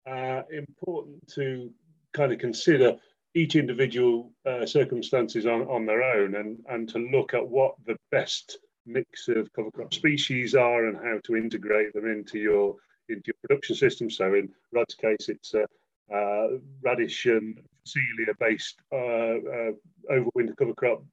uh, 0.09 0.43
important 0.51 1.27
to 1.35 1.71
kind 2.13 2.31
of 2.31 2.39
consider 2.39 2.97
each 3.35 3.55
individual 3.55 4.31
uh, 4.45 4.65
circumstances 4.65 5.45
on, 5.45 5.61
on 5.63 5.85
their 5.85 6.01
own 6.01 6.35
and, 6.35 6.57
and 6.69 6.89
to 6.89 6.97
look 6.97 7.33
at 7.33 7.47
what 7.47 7.75
the 7.85 7.97
best 8.09 8.57
mix 8.88 9.27
of 9.27 9.51
cover 9.53 9.72
crop 9.72 9.94
species 9.94 10.56
are 10.56 10.86
and 10.86 10.98
how 10.98 11.20
to 11.25 11.36
integrate 11.36 11.94
them 11.94 12.10
into 12.10 12.39
your 12.39 12.75
into 13.10 13.27
your 13.27 13.36
production 13.41 13.75
system. 13.75 14.10
So 14.10 14.34
in 14.34 14.50
Rod's 14.74 14.96
case, 14.96 15.29
it's 15.29 15.53
a 15.53 15.65
uh, 16.13 16.58
radish 16.82 17.25
and 17.25 17.60
phacelia-based 17.86 18.79
uh, 18.91 18.96
uh, 18.98 19.72
overwinter 20.12 20.56
cover 20.58 20.74
crop 20.74 21.03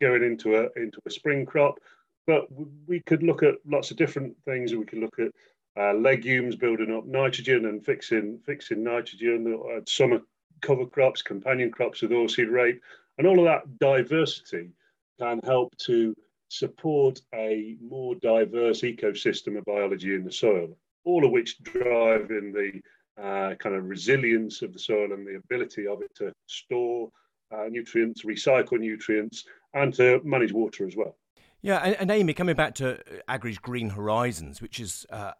going 0.00 0.22
into 0.22 0.56
a 0.56 0.68
into 0.76 1.00
a 1.06 1.10
spring 1.10 1.46
crop. 1.46 1.78
But 2.26 2.46
we 2.86 3.00
could 3.00 3.22
look 3.22 3.42
at 3.42 3.56
lots 3.66 3.90
of 3.90 3.96
different 3.96 4.36
things. 4.44 4.74
We 4.74 4.86
could 4.86 5.00
look 5.00 5.18
at 5.18 5.32
uh, 5.78 5.92
legumes 5.94 6.56
building 6.56 6.94
up 6.94 7.06
nitrogen 7.06 7.66
and 7.66 7.84
fixing 7.84 8.38
fixing 8.44 8.82
nitrogen, 8.82 9.60
uh, 9.70 9.80
summer 9.86 10.20
cover 10.60 10.86
crops, 10.86 11.22
companion 11.22 11.70
crops 11.70 12.00
with 12.00 12.12
oilseed 12.12 12.50
rape, 12.50 12.80
and 13.18 13.26
all 13.26 13.38
of 13.38 13.44
that 13.44 13.78
diversity 13.78 14.70
can 15.18 15.40
help 15.44 15.76
to 15.76 16.14
support 16.58 17.20
a 17.34 17.76
more 17.80 18.14
diverse 18.16 18.82
ecosystem 18.82 19.58
of 19.58 19.64
biology 19.64 20.14
in 20.14 20.24
the 20.24 20.32
soil. 20.32 20.76
All 21.04 21.24
of 21.24 21.32
which 21.32 21.62
drive 21.62 22.30
in 22.30 22.52
the 22.52 22.80
uh, 23.22 23.54
kind 23.56 23.74
of 23.74 23.84
resilience 23.84 24.62
of 24.62 24.72
the 24.72 24.78
soil 24.78 25.12
and 25.12 25.26
the 25.26 25.36
ability 25.36 25.86
of 25.86 26.02
it 26.02 26.14
to 26.16 26.32
store 26.46 27.10
uh, 27.52 27.64
nutrients, 27.68 28.24
recycle 28.24 28.78
nutrients, 28.78 29.44
and 29.74 29.92
to 29.94 30.20
manage 30.24 30.52
water 30.52 30.86
as 30.86 30.96
well. 30.96 31.16
Yeah, 31.62 31.78
and, 31.78 31.96
and 31.96 32.10
Amy, 32.10 32.34
coming 32.34 32.56
back 32.56 32.74
to 32.76 33.00
Agrii's 33.28 33.58
Green 33.58 33.90
Horizons, 33.90 34.60
which 34.60 34.80
is 34.80 35.06
uh, 35.10 35.32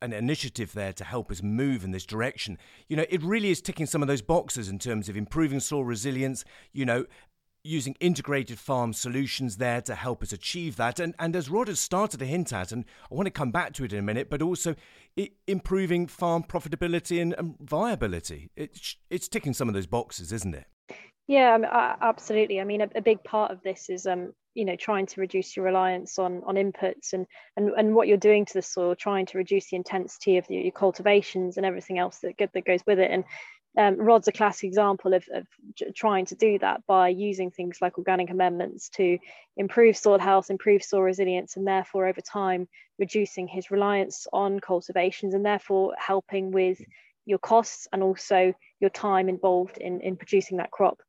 an 0.00 0.12
initiative 0.12 0.72
there 0.72 0.92
to 0.92 1.04
help 1.04 1.30
us 1.30 1.42
move 1.42 1.84
in 1.84 1.90
this 1.90 2.06
direction. 2.06 2.58
You 2.88 2.96
know, 2.96 3.06
it 3.08 3.22
really 3.22 3.50
is 3.50 3.60
ticking 3.60 3.86
some 3.86 4.02
of 4.02 4.08
those 4.08 4.22
boxes 4.22 4.68
in 4.68 4.78
terms 4.78 5.08
of 5.08 5.16
improving 5.16 5.60
soil 5.60 5.84
resilience. 5.84 6.44
You 6.72 6.86
know, 6.86 7.06
using 7.64 7.96
integrated 7.98 8.58
farm 8.58 8.92
solutions 8.92 9.56
there 9.56 9.80
to 9.80 9.94
help 9.94 10.22
us 10.22 10.32
achieve 10.32 10.76
that. 10.76 11.00
And, 11.00 11.14
and 11.18 11.34
as 11.34 11.48
Rod 11.48 11.68
has 11.68 11.80
started 11.80 12.20
to 12.20 12.26
hint 12.26 12.52
at, 12.52 12.70
and 12.70 12.84
I 13.10 13.14
want 13.14 13.26
to 13.26 13.30
come 13.30 13.50
back 13.50 13.72
to 13.74 13.84
it 13.84 13.92
in 13.92 13.98
a 13.98 14.02
minute, 14.02 14.28
but 14.30 14.42
also 14.42 14.76
improving 15.46 16.06
farm 16.06 16.44
profitability 16.44 17.20
and, 17.20 17.34
and 17.38 17.56
viability. 17.58 18.50
It, 18.54 18.78
it's 19.10 19.28
ticking 19.28 19.54
some 19.54 19.68
of 19.68 19.74
those 19.74 19.86
boxes, 19.86 20.30
isn't 20.30 20.54
it? 20.54 20.66
Yeah, 21.26 21.54
I 21.54 21.58
mean, 21.58 21.70
absolutely. 22.02 22.60
I 22.60 22.64
mean, 22.64 22.82
a, 22.82 22.88
a, 22.96 23.00
big 23.00 23.24
part 23.24 23.50
of 23.50 23.62
this 23.62 23.88
is, 23.88 24.06
um, 24.06 24.34
you 24.52 24.66
know, 24.66 24.76
trying 24.76 25.06
to 25.06 25.20
reduce 25.22 25.56
your 25.56 25.64
reliance 25.64 26.18
on 26.18 26.42
on 26.44 26.56
inputs 26.56 27.14
and 27.14 27.26
and 27.56 27.70
and 27.70 27.94
what 27.94 28.08
you're 28.08 28.18
doing 28.18 28.44
to 28.44 28.52
the 28.52 28.60
soil, 28.60 28.94
trying 28.94 29.24
to 29.26 29.38
reduce 29.38 29.70
the 29.70 29.76
intensity 29.76 30.36
of 30.36 30.44
your, 30.50 30.60
your 30.60 30.72
cultivations 30.72 31.56
and 31.56 31.64
everything 31.64 31.98
else 31.98 32.18
that 32.18 32.34
that 32.38 32.66
goes 32.66 32.80
with 32.86 32.98
it. 32.98 33.10
And 33.10 33.24
um, 33.76 33.96
Rod's 33.96 34.28
a 34.28 34.32
classic 34.32 34.68
example 34.68 35.14
of, 35.14 35.24
of 35.34 35.46
trying 35.94 36.26
to 36.26 36.34
do 36.34 36.58
that 36.60 36.86
by 36.86 37.08
using 37.08 37.50
things 37.50 37.78
like 37.80 37.98
organic 37.98 38.30
amendments 38.30 38.88
to 38.90 39.18
improve 39.56 39.96
soil 39.96 40.18
health, 40.18 40.50
improve 40.50 40.82
soil 40.82 41.02
resilience, 41.02 41.56
and 41.56 41.66
therefore 41.66 42.06
over 42.06 42.20
time 42.20 42.68
reducing 42.98 43.48
his 43.48 43.70
reliance 43.70 44.26
on 44.32 44.60
cultivations 44.60 45.34
and 45.34 45.44
therefore 45.44 45.94
helping 45.98 46.52
with 46.52 46.80
your 47.26 47.38
costs 47.38 47.88
and 47.92 48.02
also 48.02 48.52
your 48.80 48.90
time 48.90 49.28
involved 49.28 49.78
in, 49.78 50.00
in 50.00 50.16
producing 50.16 50.58
that 50.58 50.70
crop. 50.70 51.00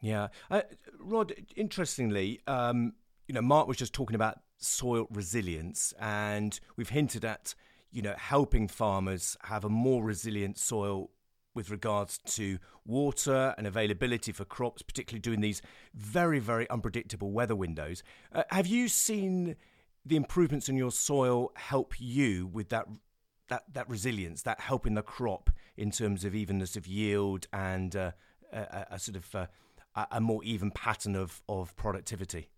Yeah. 0.00 0.28
Uh, 0.50 0.62
Rod, 1.00 1.34
interestingly, 1.56 2.40
um, 2.46 2.92
you 3.26 3.34
know, 3.34 3.42
Mark 3.42 3.66
was 3.66 3.76
just 3.76 3.92
talking 3.92 4.14
about 4.14 4.38
soil 4.58 5.08
resilience, 5.10 5.92
and 5.98 6.60
we've 6.76 6.90
hinted 6.90 7.24
at, 7.24 7.54
you 7.90 8.02
know, 8.02 8.14
helping 8.16 8.68
farmers 8.68 9.36
have 9.44 9.64
a 9.64 9.68
more 9.68 10.04
resilient 10.04 10.58
soil 10.58 11.10
with 11.56 11.70
regards 11.70 12.18
to 12.18 12.58
water 12.84 13.54
and 13.58 13.66
availability 13.66 14.30
for 14.30 14.44
crops, 14.44 14.82
particularly 14.82 15.20
during 15.20 15.40
these 15.40 15.62
very, 15.94 16.38
very 16.38 16.68
unpredictable 16.70 17.32
weather 17.32 17.56
windows. 17.56 18.02
Uh, 18.32 18.44
have 18.50 18.66
you 18.66 18.86
seen 18.86 19.56
the 20.04 20.14
improvements 20.14 20.68
in 20.68 20.76
your 20.76 20.92
soil 20.92 21.50
help 21.56 21.94
you 21.98 22.46
with 22.46 22.68
that 22.68 22.86
that 23.48 23.62
that 23.72 23.88
resilience, 23.88 24.42
that 24.42 24.60
helping 24.60 24.94
the 24.94 25.02
crop 25.02 25.50
in 25.76 25.90
terms 25.90 26.24
of 26.24 26.34
evenness 26.34 26.76
of 26.76 26.86
yield 26.86 27.46
and 27.52 27.96
uh, 27.96 28.10
a, 28.52 28.86
a, 28.92 28.98
sort 28.98 29.16
of 29.16 29.34
uh, 29.34 29.46
a 30.10 30.20
more 30.20 30.42
even 30.44 30.70
pattern 30.70 31.16
of 31.16 31.42
of 31.48 31.74
productivity? 31.76 32.50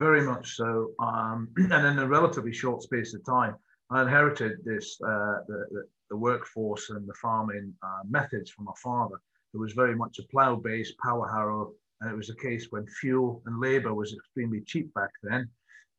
Very 0.00 0.22
much 0.22 0.56
so, 0.56 0.90
um, 0.98 1.48
and 1.56 1.86
in 1.86 1.98
a 1.98 2.08
relatively 2.08 2.52
short 2.52 2.82
space 2.82 3.14
of 3.14 3.24
time. 3.24 3.54
I 3.92 4.02
inherited 4.02 4.64
this 4.64 4.98
uh, 5.04 5.38
the, 5.46 5.66
the, 5.70 5.82
the 6.10 6.16
workforce 6.16 6.90
and 6.90 7.06
the 7.06 7.14
farming 7.14 7.74
uh, 7.82 8.02
methods 8.08 8.50
from 8.50 8.64
my 8.64 8.72
father. 8.82 9.16
It 9.54 9.58
was 9.58 9.72
very 9.74 9.94
much 9.94 10.18
a 10.18 10.28
plough-based 10.28 10.94
power 10.98 11.28
harrow, 11.28 11.72
and 12.00 12.10
it 12.10 12.16
was 12.16 12.30
a 12.30 12.36
case 12.36 12.68
when 12.70 12.86
fuel 12.86 13.42
and 13.44 13.60
labour 13.60 13.92
was 13.92 14.14
extremely 14.14 14.62
cheap 14.62 14.92
back 14.94 15.10
then. 15.22 15.48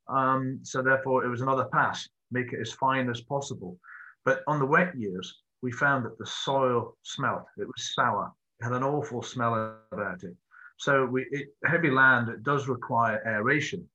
Um, 0.07 0.59
so 0.63 0.81
therefore, 0.81 1.23
it 1.23 1.29
was 1.29 1.41
another 1.41 1.65
pass, 1.65 2.09
make 2.31 2.51
it 2.51 2.59
as 2.59 2.73
fine 2.73 3.09
as 3.09 3.21
possible. 3.21 3.77
But 4.25 4.41
on 4.47 4.59
the 4.59 4.65
wet 4.65 4.95
years, 4.97 5.41
we 5.61 5.71
found 5.71 6.05
that 6.05 6.17
the 6.17 6.25
soil 6.25 6.97
smelt. 7.03 7.45
It 7.57 7.67
was 7.67 7.93
sour. 7.93 8.31
It 8.59 8.65
had 8.65 8.73
an 8.73 8.83
awful 8.83 9.21
smell 9.21 9.77
about 9.91 10.23
it. 10.23 10.35
So 10.77 11.05
we, 11.05 11.27
it, 11.31 11.49
heavy 11.63 11.91
land 11.91 12.29
it 12.29 12.43
does 12.43 12.67
require 12.67 13.21
aeration 13.25 13.87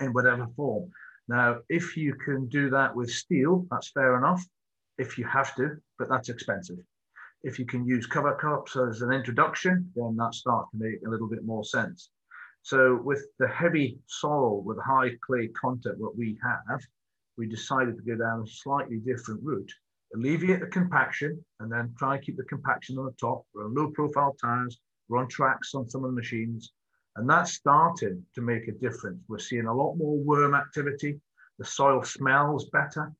in 0.00 0.12
whatever 0.12 0.46
form. 0.56 0.90
Now, 1.28 1.58
if 1.68 1.96
you 1.96 2.14
can 2.14 2.46
do 2.48 2.70
that 2.70 2.94
with 2.94 3.10
steel, 3.10 3.66
that's 3.70 3.90
fair 3.90 4.16
enough 4.16 4.44
if 4.98 5.18
you 5.18 5.24
have 5.26 5.54
to, 5.56 5.76
but 5.98 6.08
that's 6.08 6.28
expensive. 6.28 6.78
If 7.42 7.58
you 7.58 7.66
can 7.66 7.86
use 7.86 8.06
cover 8.06 8.34
crops 8.34 8.76
as 8.76 9.02
an 9.02 9.12
introduction, 9.12 9.90
then 9.94 10.16
that 10.16 10.34
starts 10.34 10.70
to 10.70 10.78
make 10.78 11.00
a 11.06 11.10
little 11.10 11.28
bit 11.28 11.44
more 11.44 11.64
sense. 11.64 12.10
So 12.62 13.00
with 13.04 13.24
the 13.38 13.48
heavy 13.48 13.98
soil 14.06 14.62
with 14.62 14.78
high 14.82 15.10
clay 15.24 15.48
content 15.48 15.98
what 15.98 16.16
we 16.16 16.38
have, 16.42 16.80
we 17.36 17.46
decided 17.46 17.96
to 17.96 18.02
go 18.02 18.16
down 18.16 18.42
a 18.42 18.46
slightly 18.46 18.98
different 18.98 19.42
route. 19.42 19.70
Alleviate 20.14 20.60
the 20.60 20.66
compaction 20.66 21.44
and 21.60 21.70
then 21.70 21.94
try 21.98 22.14
and 22.14 22.24
keep 22.24 22.36
the 22.36 22.44
compaction 22.44 22.98
on 22.98 23.04
the 23.04 23.14
top. 23.20 23.44
We're 23.54 23.66
on 23.66 23.74
low 23.74 23.90
profile 23.90 24.34
tires, 24.40 24.80
we're 25.08 25.18
on 25.18 25.28
tracks 25.28 25.74
on 25.74 25.88
some 25.88 26.04
of 26.04 26.10
the 26.10 26.16
machines, 26.16 26.72
and 27.16 27.28
that's 27.28 27.52
starting 27.52 28.22
to 28.34 28.40
make 28.42 28.68
a 28.68 28.72
difference. 28.72 29.22
We're 29.28 29.38
seeing 29.38 29.66
a 29.66 29.74
lot 29.74 29.94
more 29.96 30.16
worm 30.18 30.54
activity. 30.54 31.18
The 31.58 31.64
soil 31.64 32.02
smells 32.02 32.68
better. 32.70 33.12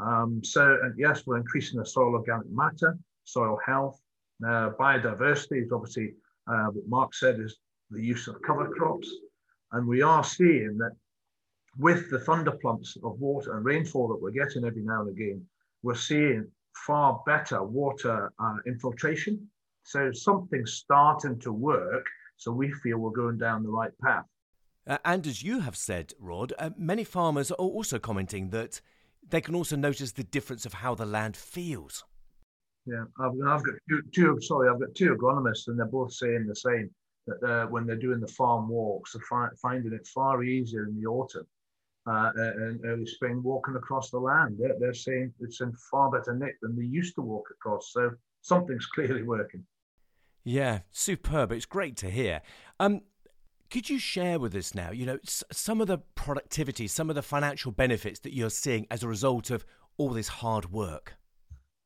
Um, 0.00 0.40
so, 0.42 0.78
and 0.82 0.94
yes, 0.96 1.26
we're 1.26 1.36
increasing 1.36 1.78
the 1.78 1.86
soil 1.86 2.14
organic 2.14 2.50
matter, 2.50 2.96
soil 3.24 3.58
health. 3.66 4.00
Uh, 4.44 4.70
biodiversity 4.78 5.64
is 5.64 5.72
obviously 5.72 6.14
uh, 6.46 6.66
what 6.66 6.88
Mark 6.88 7.14
said 7.14 7.40
is 7.40 7.58
the 7.90 8.02
use 8.02 8.28
of 8.28 8.40
cover 8.42 8.68
crops. 8.68 9.10
And 9.72 9.86
we 9.86 10.02
are 10.02 10.24
seeing 10.24 10.78
that 10.78 10.92
with 11.78 12.10
the 12.10 12.18
thunder 12.20 12.52
plumps 12.52 12.96
of 13.02 13.20
water 13.20 13.56
and 13.56 13.64
rainfall 13.64 14.08
that 14.08 14.20
we're 14.20 14.30
getting 14.30 14.64
every 14.64 14.82
now 14.82 15.02
and 15.02 15.10
again, 15.10 15.44
we're 15.82 15.94
seeing 15.94 16.46
far 16.86 17.22
better 17.26 17.62
water 17.62 18.32
uh, 18.38 18.56
infiltration. 18.66 19.48
So 19.84 20.12
something's 20.12 20.74
starting 20.74 21.38
to 21.40 21.52
work. 21.52 22.06
So 22.40 22.50
we 22.50 22.72
feel 22.72 22.96
we're 22.96 23.10
going 23.10 23.36
down 23.36 23.62
the 23.62 23.68
right 23.68 23.92
path. 24.02 24.24
Uh, 24.86 24.96
and 25.04 25.26
as 25.26 25.42
you 25.42 25.60
have 25.60 25.76
said, 25.76 26.14
Rod, 26.18 26.54
uh, 26.58 26.70
many 26.76 27.04
farmers 27.04 27.50
are 27.50 27.54
also 27.54 27.98
commenting 27.98 28.48
that 28.48 28.80
they 29.28 29.42
can 29.42 29.54
also 29.54 29.76
notice 29.76 30.12
the 30.12 30.24
difference 30.24 30.64
of 30.64 30.72
how 30.72 30.94
the 30.94 31.04
land 31.04 31.36
feels. 31.36 32.02
Yeah, 32.86 33.04
I've, 33.18 33.32
I've 33.46 33.62
got 33.62 33.74
two, 33.90 34.02
two, 34.14 34.38
Sorry, 34.40 34.70
I've 34.70 34.80
got 34.80 34.94
two 34.94 35.14
agronomists, 35.14 35.68
and 35.68 35.78
they're 35.78 35.86
both 35.86 36.14
saying 36.14 36.46
the 36.48 36.56
same. 36.56 36.90
That 37.26 37.46
uh, 37.46 37.66
when 37.66 37.86
they're 37.86 37.96
doing 37.96 38.20
the 38.20 38.26
farm 38.26 38.70
walks, 38.70 39.12
they're 39.12 39.22
fi- 39.28 39.54
finding 39.60 39.92
it 39.92 40.06
far 40.06 40.42
easier 40.42 40.86
in 40.86 40.98
the 40.98 41.06
autumn 41.06 41.46
uh, 42.06 42.30
and 42.34 42.80
early 42.86 43.04
spring 43.04 43.42
walking 43.42 43.76
across 43.76 44.10
the 44.10 44.18
land. 44.18 44.56
They're, 44.58 44.76
they're 44.80 44.94
saying 44.94 45.34
it's 45.40 45.60
in 45.60 45.74
far 45.90 46.10
better 46.10 46.34
nick 46.34 46.58
than 46.62 46.74
they 46.74 46.86
used 46.86 47.14
to 47.16 47.20
walk 47.20 47.48
across. 47.50 47.92
So 47.92 48.12
something's 48.40 48.86
clearly 48.94 49.24
working. 49.24 49.62
Yeah, 50.44 50.80
superb. 50.90 51.52
It's 51.52 51.66
great 51.66 51.96
to 51.98 52.10
hear. 52.10 52.42
Um, 52.78 53.02
could 53.70 53.88
you 53.88 53.98
share 53.98 54.38
with 54.38 54.54
us 54.54 54.74
now, 54.74 54.90
you 54.90 55.06
know, 55.06 55.18
some 55.24 55.80
of 55.80 55.86
the 55.86 55.98
productivity, 55.98 56.88
some 56.88 57.08
of 57.08 57.14
the 57.14 57.22
financial 57.22 57.70
benefits 57.70 58.20
that 58.20 58.34
you're 58.34 58.50
seeing 58.50 58.86
as 58.90 59.02
a 59.02 59.08
result 59.08 59.50
of 59.50 59.64
all 59.96 60.10
this 60.10 60.28
hard 60.28 60.72
work? 60.72 61.14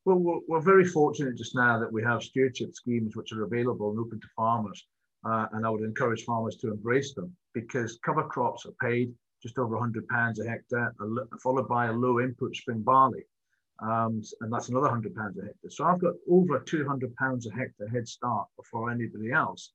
Well, 0.04 0.18
we're, 0.18 0.40
we're 0.49 0.61
very 0.61 0.84
fortunate 0.84 1.37
just 1.37 1.54
now 1.54 1.78
that 1.78 1.92
we 1.92 2.02
have 2.02 2.23
stewardship 2.23 2.75
schemes 2.75 3.16
which 3.16 3.32
are 3.32 3.44
available 3.44 3.90
and 3.90 3.99
open 3.99 4.20
to 4.20 4.26
farmers. 4.37 4.87
Uh, 5.26 5.46
and 5.52 5.66
I 5.66 5.70
would 5.70 5.82
encourage 5.82 6.25
farmers 6.25 6.56
to 6.56 6.68
embrace 6.70 7.14
them 7.14 7.34
because 7.54 7.99
cover 8.04 8.25
crops 8.25 8.66
are 8.66 8.87
paid 8.87 9.12
just 9.42 9.58
over 9.58 9.75
100 9.75 10.06
pounds 10.08 10.40
a 10.40 10.49
hectare, 10.49 10.94
followed 11.42 11.68
by 11.68 11.87
a 11.87 11.92
low 11.92 12.20
input 12.20 12.54
spring 12.56 12.80
barley. 12.80 13.25
Um, 13.81 14.23
and 14.40 14.52
that's 14.52 14.69
another 14.69 14.87
100 14.87 15.14
pounds 15.14 15.37
a 15.38 15.43
hectare. 15.43 15.71
So 15.71 15.85
I've 15.85 16.00
got 16.00 16.14
over 16.31 16.61
200 16.61 17.14
pounds 17.16 17.47
a 17.47 17.50
hectare 17.50 17.88
head 17.88 18.07
start 18.07 18.47
before 18.57 18.90
anybody 18.90 19.33
else 19.33 19.73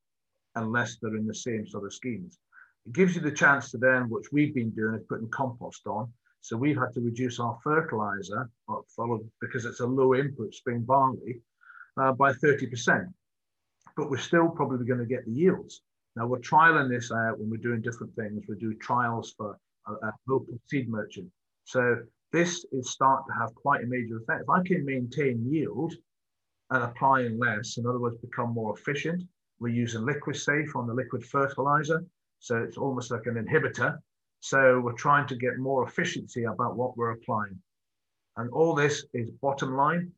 unless 0.55 0.97
they're 0.97 1.15
in 1.15 1.27
the 1.27 1.35
same 1.35 1.67
sort 1.67 1.85
of 1.85 1.93
schemes. 1.93 2.39
It 2.85 2.93
gives 2.93 3.15
you 3.15 3.21
the 3.21 3.31
chance 3.31 3.71
to 3.71 3.77
then, 3.77 4.09
which 4.09 4.31
we've 4.31 4.55
been 4.55 4.71
doing, 4.71 4.95
is 4.95 5.03
putting 5.07 5.29
compost 5.29 5.85
on. 5.85 6.11
So 6.41 6.55
we've 6.55 6.77
had 6.77 6.93
to 6.93 7.01
reduce 7.01 7.39
our 7.39 7.57
fertilizer, 7.63 8.49
followed 8.95 9.29
because 9.41 9.65
it's 9.65 9.81
a 9.81 9.85
low 9.85 10.15
input 10.15 10.53
spring 10.55 10.81
barley, 10.81 11.41
uh, 11.97 12.13
by 12.13 12.31
30%. 12.31 13.05
But 13.97 14.09
we're 14.09 14.17
still 14.17 14.49
probably 14.49 14.85
going 14.85 15.01
to 15.01 15.05
get 15.05 15.25
the 15.25 15.31
yields. 15.31 15.81
Now 16.15 16.27
we're 16.27 16.39
trialing 16.39 16.89
this 16.89 17.11
out 17.11 17.39
when 17.39 17.49
we're 17.49 17.57
doing 17.57 17.81
different 17.81 18.15
things. 18.15 18.43
We 18.47 18.55
do 18.55 18.73
trials 18.75 19.33
for 19.37 19.57
a, 19.87 19.91
a 19.91 20.13
local 20.27 20.57
seed 20.67 20.89
merchant. 20.89 21.27
So 21.65 22.03
this 22.31 22.65
is 22.71 22.91
starting 22.91 23.25
to 23.27 23.39
have 23.39 23.55
quite 23.55 23.83
a 23.83 23.87
major 23.87 24.17
effect. 24.17 24.43
If 24.43 24.49
I 24.49 24.61
can 24.63 24.85
maintain 24.85 25.51
yield 25.51 25.93
and 26.69 26.83
applying 26.83 27.39
less, 27.39 27.77
in 27.77 27.87
other 27.87 27.99
words, 27.99 28.17
become 28.17 28.53
more 28.53 28.77
efficient, 28.77 29.23
we're 29.59 29.69
using 29.69 30.05
liquid 30.05 30.35
safe 30.35 30.75
on 30.75 30.87
the 30.87 30.93
liquid 30.93 31.25
fertilizer. 31.25 32.05
So 32.39 32.57
it's 32.57 32.77
almost 32.77 33.11
like 33.11 33.25
an 33.25 33.35
inhibitor. 33.35 33.97
So 34.39 34.79
we're 34.79 34.93
trying 34.93 35.27
to 35.27 35.35
get 35.35 35.57
more 35.57 35.85
efficiency 35.85 36.43
about 36.45 36.77
what 36.77 36.95
we're 36.95 37.11
applying. 37.11 37.59
And 38.37 38.49
all 38.51 38.73
this 38.73 39.05
is 39.13 39.31
bottom 39.41 39.75
line. 39.75 40.11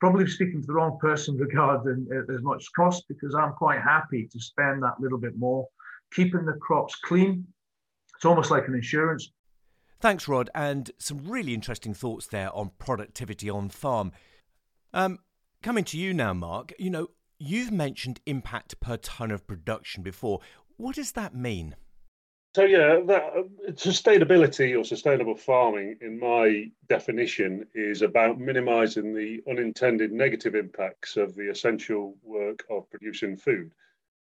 Probably 0.00 0.26
speaking 0.26 0.60
to 0.60 0.66
the 0.66 0.72
wrong 0.72 0.96
person 1.00 1.36
regarding 1.38 2.08
as 2.30 2.42
much 2.42 2.64
cost 2.74 3.04
because 3.08 3.34
I'm 3.34 3.52
quite 3.52 3.80
happy 3.80 4.28
to 4.32 4.40
spend 4.40 4.82
that 4.82 5.00
little 5.00 5.18
bit 5.18 5.36
more, 5.36 5.66
keeping 6.14 6.46
the 6.46 6.54
crops 6.54 6.94
clean. 7.04 7.46
It's 8.16 8.24
almost 8.24 8.50
like 8.50 8.68
an 8.68 8.74
insurance. 8.74 9.30
Thanks, 10.00 10.28
Rod, 10.28 10.48
and 10.54 10.90
some 10.98 11.28
really 11.28 11.54
interesting 11.54 11.94
thoughts 11.94 12.26
there 12.26 12.54
on 12.54 12.70
productivity 12.78 13.50
on 13.50 13.68
farm. 13.68 14.12
Um, 14.94 15.18
coming 15.62 15.84
to 15.84 15.98
you 15.98 16.14
now, 16.14 16.32
Mark. 16.32 16.72
You 16.78 16.90
know, 16.90 17.08
You've 17.40 17.70
mentioned 17.70 18.20
impact 18.26 18.80
per 18.80 18.96
tonne 18.96 19.30
of 19.30 19.46
production 19.46 20.02
before. 20.02 20.40
What 20.76 20.96
does 20.96 21.12
that 21.12 21.36
mean? 21.36 21.76
So 22.56 22.64
yeah, 22.64 22.98
that, 23.06 23.22
uh, 23.22 23.70
sustainability 23.72 24.76
or 24.76 24.82
sustainable 24.82 25.36
farming, 25.36 25.98
in 26.00 26.18
my 26.18 26.72
definition, 26.88 27.64
is 27.74 28.02
about 28.02 28.40
minimising 28.40 29.14
the 29.14 29.40
unintended 29.48 30.10
negative 30.10 30.56
impacts 30.56 31.16
of 31.16 31.36
the 31.36 31.48
essential 31.48 32.16
work 32.24 32.64
of 32.68 32.90
producing 32.90 33.36
food. 33.36 33.70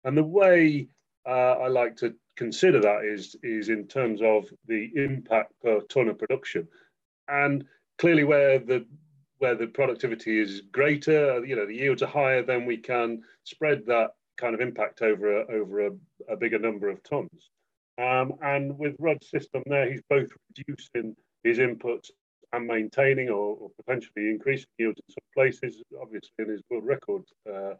And 0.03 0.15
the 0.15 0.23
way 0.23 0.89
uh, 1.27 1.57
I 1.61 1.67
like 1.67 1.97
to 1.97 2.13
consider 2.35 2.79
that 2.81 3.03
is 3.03 3.35
is 3.43 3.69
in 3.69 3.87
terms 3.87 4.21
of 4.21 4.45
the 4.67 4.91
impact 4.95 5.53
per 5.61 5.81
ton 5.81 6.07
of 6.07 6.19
production, 6.19 6.67
and 7.27 7.65
clearly 7.97 8.23
where 8.23 8.59
the 8.59 8.85
where 9.39 9.55
the 9.55 9.67
productivity 9.67 10.39
is 10.39 10.61
greater, 10.71 11.45
you 11.45 11.55
know, 11.55 11.65
the 11.67 11.75
yields 11.75 12.01
are 12.01 12.07
higher, 12.07 12.41
then 12.41 12.65
we 12.65 12.77
can 12.77 13.21
spread 13.43 13.85
that 13.85 14.11
kind 14.37 14.55
of 14.55 14.61
impact 14.61 15.01
over 15.01 15.41
a, 15.41 15.51
over 15.51 15.87
a, 15.87 15.91
a 16.29 16.35
bigger 16.35 16.57
number 16.57 16.89
of 16.89 17.01
tons. 17.03 17.49
Um, 17.99 18.33
and 18.41 18.77
with 18.79 18.95
Rod's 18.99 19.29
system 19.29 19.61
there, 19.67 19.91
he's 19.91 20.01
both 20.09 20.29
reducing 20.57 21.15
his 21.43 21.59
inputs 21.59 22.09
and 22.53 22.65
maintaining 22.65 23.29
or, 23.29 23.57
or 23.57 23.69
potentially 23.79 24.29
increasing 24.29 24.69
yields 24.79 24.99
in 25.07 25.13
some 25.13 25.29
places, 25.35 25.83
obviously 26.01 26.31
in 26.39 26.49
his 26.49 26.61
world 26.69 26.85
record 26.85 27.23
uh, 27.47 27.73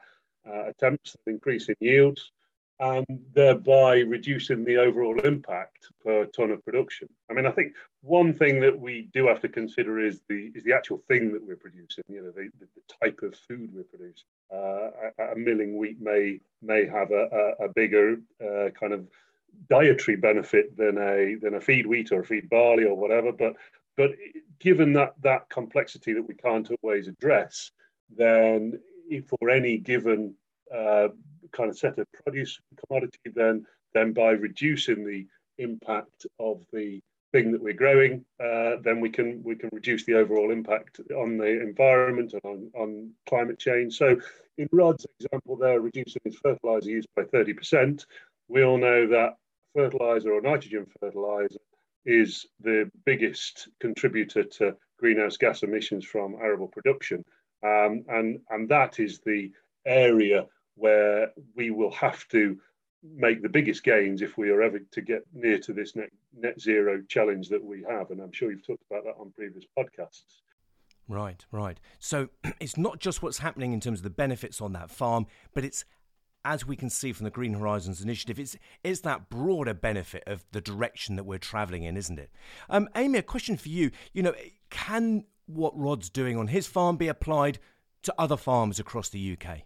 uh, 0.48 0.70
attempts 0.70 1.16
at 1.16 1.32
increasing 1.32 1.76
yields 1.80 2.32
and 2.80 3.06
thereby 3.34 4.00
reducing 4.00 4.64
the 4.64 4.78
overall 4.78 5.20
impact 5.22 5.88
per 6.04 6.26
ton 6.26 6.52
of 6.52 6.64
production. 6.64 7.10
I 7.30 7.34
mean, 7.34 7.46
I 7.46 7.52
think 7.52 7.74
one 8.02 8.34
thing 8.34 8.60
that 8.62 8.80
we 8.80 9.10
do 9.14 9.28
have 9.28 9.42
to 9.42 9.50
consider 9.50 10.00
is 10.00 10.22
the 10.30 10.52
is 10.54 10.64
the 10.64 10.74
actual 10.74 11.02
thing 11.08 11.34
that 11.34 11.46
we're 11.46 11.56
producing. 11.56 12.04
You 12.08 12.22
know, 12.22 12.32
the, 12.32 12.50
the 12.60 12.96
type 13.02 13.20
of 13.24 13.36
food 13.36 13.72
we're 13.74 13.84
producing. 13.84 14.28
Uh, 14.54 15.10
a, 15.20 15.32
a, 15.34 15.36
milling 15.36 15.78
wheat 15.78 16.00
may 16.00 16.40
may 16.62 16.86
have 16.86 17.12
a, 17.12 17.56
a, 17.60 17.66
a 17.66 17.70
bigger 17.70 18.18
uh, 18.42 18.70
kind 18.80 18.94
of 18.94 19.08
dietary 19.70 20.18
benefit 20.18 20.78
than 20.78 20.98
a 20.98 21.36
than 21.42 21.56
a 21.56 21.62
feed 21.62 21.88
wheat 21.88 22.12
or 22.12 22.22
a 22.22 22.26
feed 22.26 22.50
barley 22.50 22.84
or 22.84 22.96
whatever. 22.96 23.32
But 23.32 23.56
but 23.96 24.12
given 24.60 24.94
that 24.94 25.16
that 25.24 25.50
complexity 25.50 26.14
that 26.14 26.28
we 26.28 26.36
can't 26.36 26.70
always 26.84 27.08
address, 27.08 27.72
then 28.16 28.80
for 29.28 29.50
any 29.50 29.78
given 29.78 30.36
uh, 30.74 31.08
kind 31.52 31.70
of 31.70 31.78
set 31.78 31.98
of 31.98 32.08
produce 32.24 32.60
commodity, 32.88 33.20
then 33.34 33.66
then 33.94 34.14
by 34.14 34.32
reducing 34.32 35.06
the 35.06 35.26
impact 35.58 36.26
of 36.40 36.62
the 36.72 37.00
thing 37.32 37.52
that 37.52 37.62
we're 37.62 37.74
growing, 37.74 38.24
uh, 38.40 38.78
then 38.84 39.00
we 39.00 39.10
can 39.10 39.42
we 39.44 39.56
can 39.56 39.70
reduce 39.74 40.06
the 40.06 40.16
overall 40.16 40.52
impact 40.52 41.00
on 41.16 41.38
the 41.38 41.62
environment 41.62 42.34
and 42.34 42.42
on, 42.44 42.72
on 42.76 43.12
climate 43.28 43.60
change. 43.60 43.98
So 43.98 44.18
in 44.58 44.68
Rod's 44.72 45.06
example, 45.20 45.56
they're 45.56 45.82
reducing 45.82 46.22
his 46.24 46.38
fertilizer 46.38 46.90
use 46.90 47.06
by 47.16 47.24
30%. 47.24 48.06
We 48.48 48.64
all 48.64 48.78
know 48.78 49.08
that 49.08 49.38
fertilizer 49.76 50.32
or 50.32 50.42
nitrogen 50.42 50.88
fertilizer 51.00 51.60
is 52.06 52.46
the 52.62 52.90
biggest 53.06 53.68
contributor 53.80 54.44
to 54.44 54.76
greenhouse 54.98 55.38
gas 55.38 55.64
emissions 55.64 56.06
from 56.06 56.36
arable 56.42 56.68
production. 56.68 57.24
Um, 57.64 58.06
and, 58.08 58.40
and 58.50 58.70
that 58.70 59.00
is 59.00 59.20
the 59.20 59.52
area 59.86 60.46
where 60.78 61.32
we 61.56 61.72
will 61.72 61.92
have 61.92 62.28
to 62.30 62.58
make 63.04 63.42
the 63.42 63.50
biggest 63.50 63.84
gains 63.84 64.22
if 64.22 64.38
we 64.38 64.50
are 64.50 64.62
ever 64.62 64.80
to 64.80 65.02
get 65.02 65.24
near 65.34 65.60
to 65.60 65.74
this 65.74 65.96
net, 65.96 66.10
net 66.38 66.60
zero 66.60 67.02
challenge 67.08 67.50
that 67.50 67.64
we 67.64 67.84
have. 67.90 68.12
And 68.12 68.22
I'm 68.22 68.32
sure 68.32 68.52
you've 68.52 68.66
talked 68.66 68.84
about 68.90 69.04
that 69.04 69.20
on 69.20 69.32
previous 69.32 69.66
podcasts. 69.78 70.42
Right, 71.08 71.46
right. 71.52 71.80
So 72.00 72.30
it's 72.60 72.78
not 72.78 73.00
just 73.00 73.22
what's 73.22 73.40
happening 73.40 73.74
in 73.74 73.80
terms 73.80 74.00
of 74.00 74.04
the 74.04 74.10
benefits 74.10 74.62
on 74.62 74.74
that 74.74 74.92
farm, 74.92 75.28
but 75.54 75.64
it's 75.64 75.86
as 76.46 76.66
we 76.66 76.78
can 76.78 76.90
see 76.90 77.12
from 77.12 77.26
the 77.26 77.30
Green 77.30 77.56
Horizons 77.56 78.02
initiative, 78.02 78.40
it's, 78.40 78.56
it's 78.82 79.02
that 79.02 79.30
broader 79.30 79.74
benefit 79.74 80.24
of 80.26 80.46
the 80.54 80.62
direction 80.62 81.18
that 81.18 81.26
we're 81.26 81.38
travelling 81.38 81.84
in, 81.84 81.98
isn't 81.98 82.18
it? 82.18 82.32
Um, 82.70 82.88
Amy, 82.96 83.20
a 83.20 83.22
question 83.22 83.58
for 83.58 83.68
you. 83.68 83.92
You 84.14 84.24
know, 84.24 84.34
can 84.70 85.26
what 85.48 85.78
Rod's 85.78 86.10
doing 86.10 86.38
on 86.38 86.48
his 86.48 86.66
farm 86.66 86.96
be 86.96 87.10
applied 87.10 87.60
to 88.04 88.16
other 88.18 88.38
farms 88.38 88.80
across 88.80 89.10
the 89.10 89.38
UK? 89.38 89.64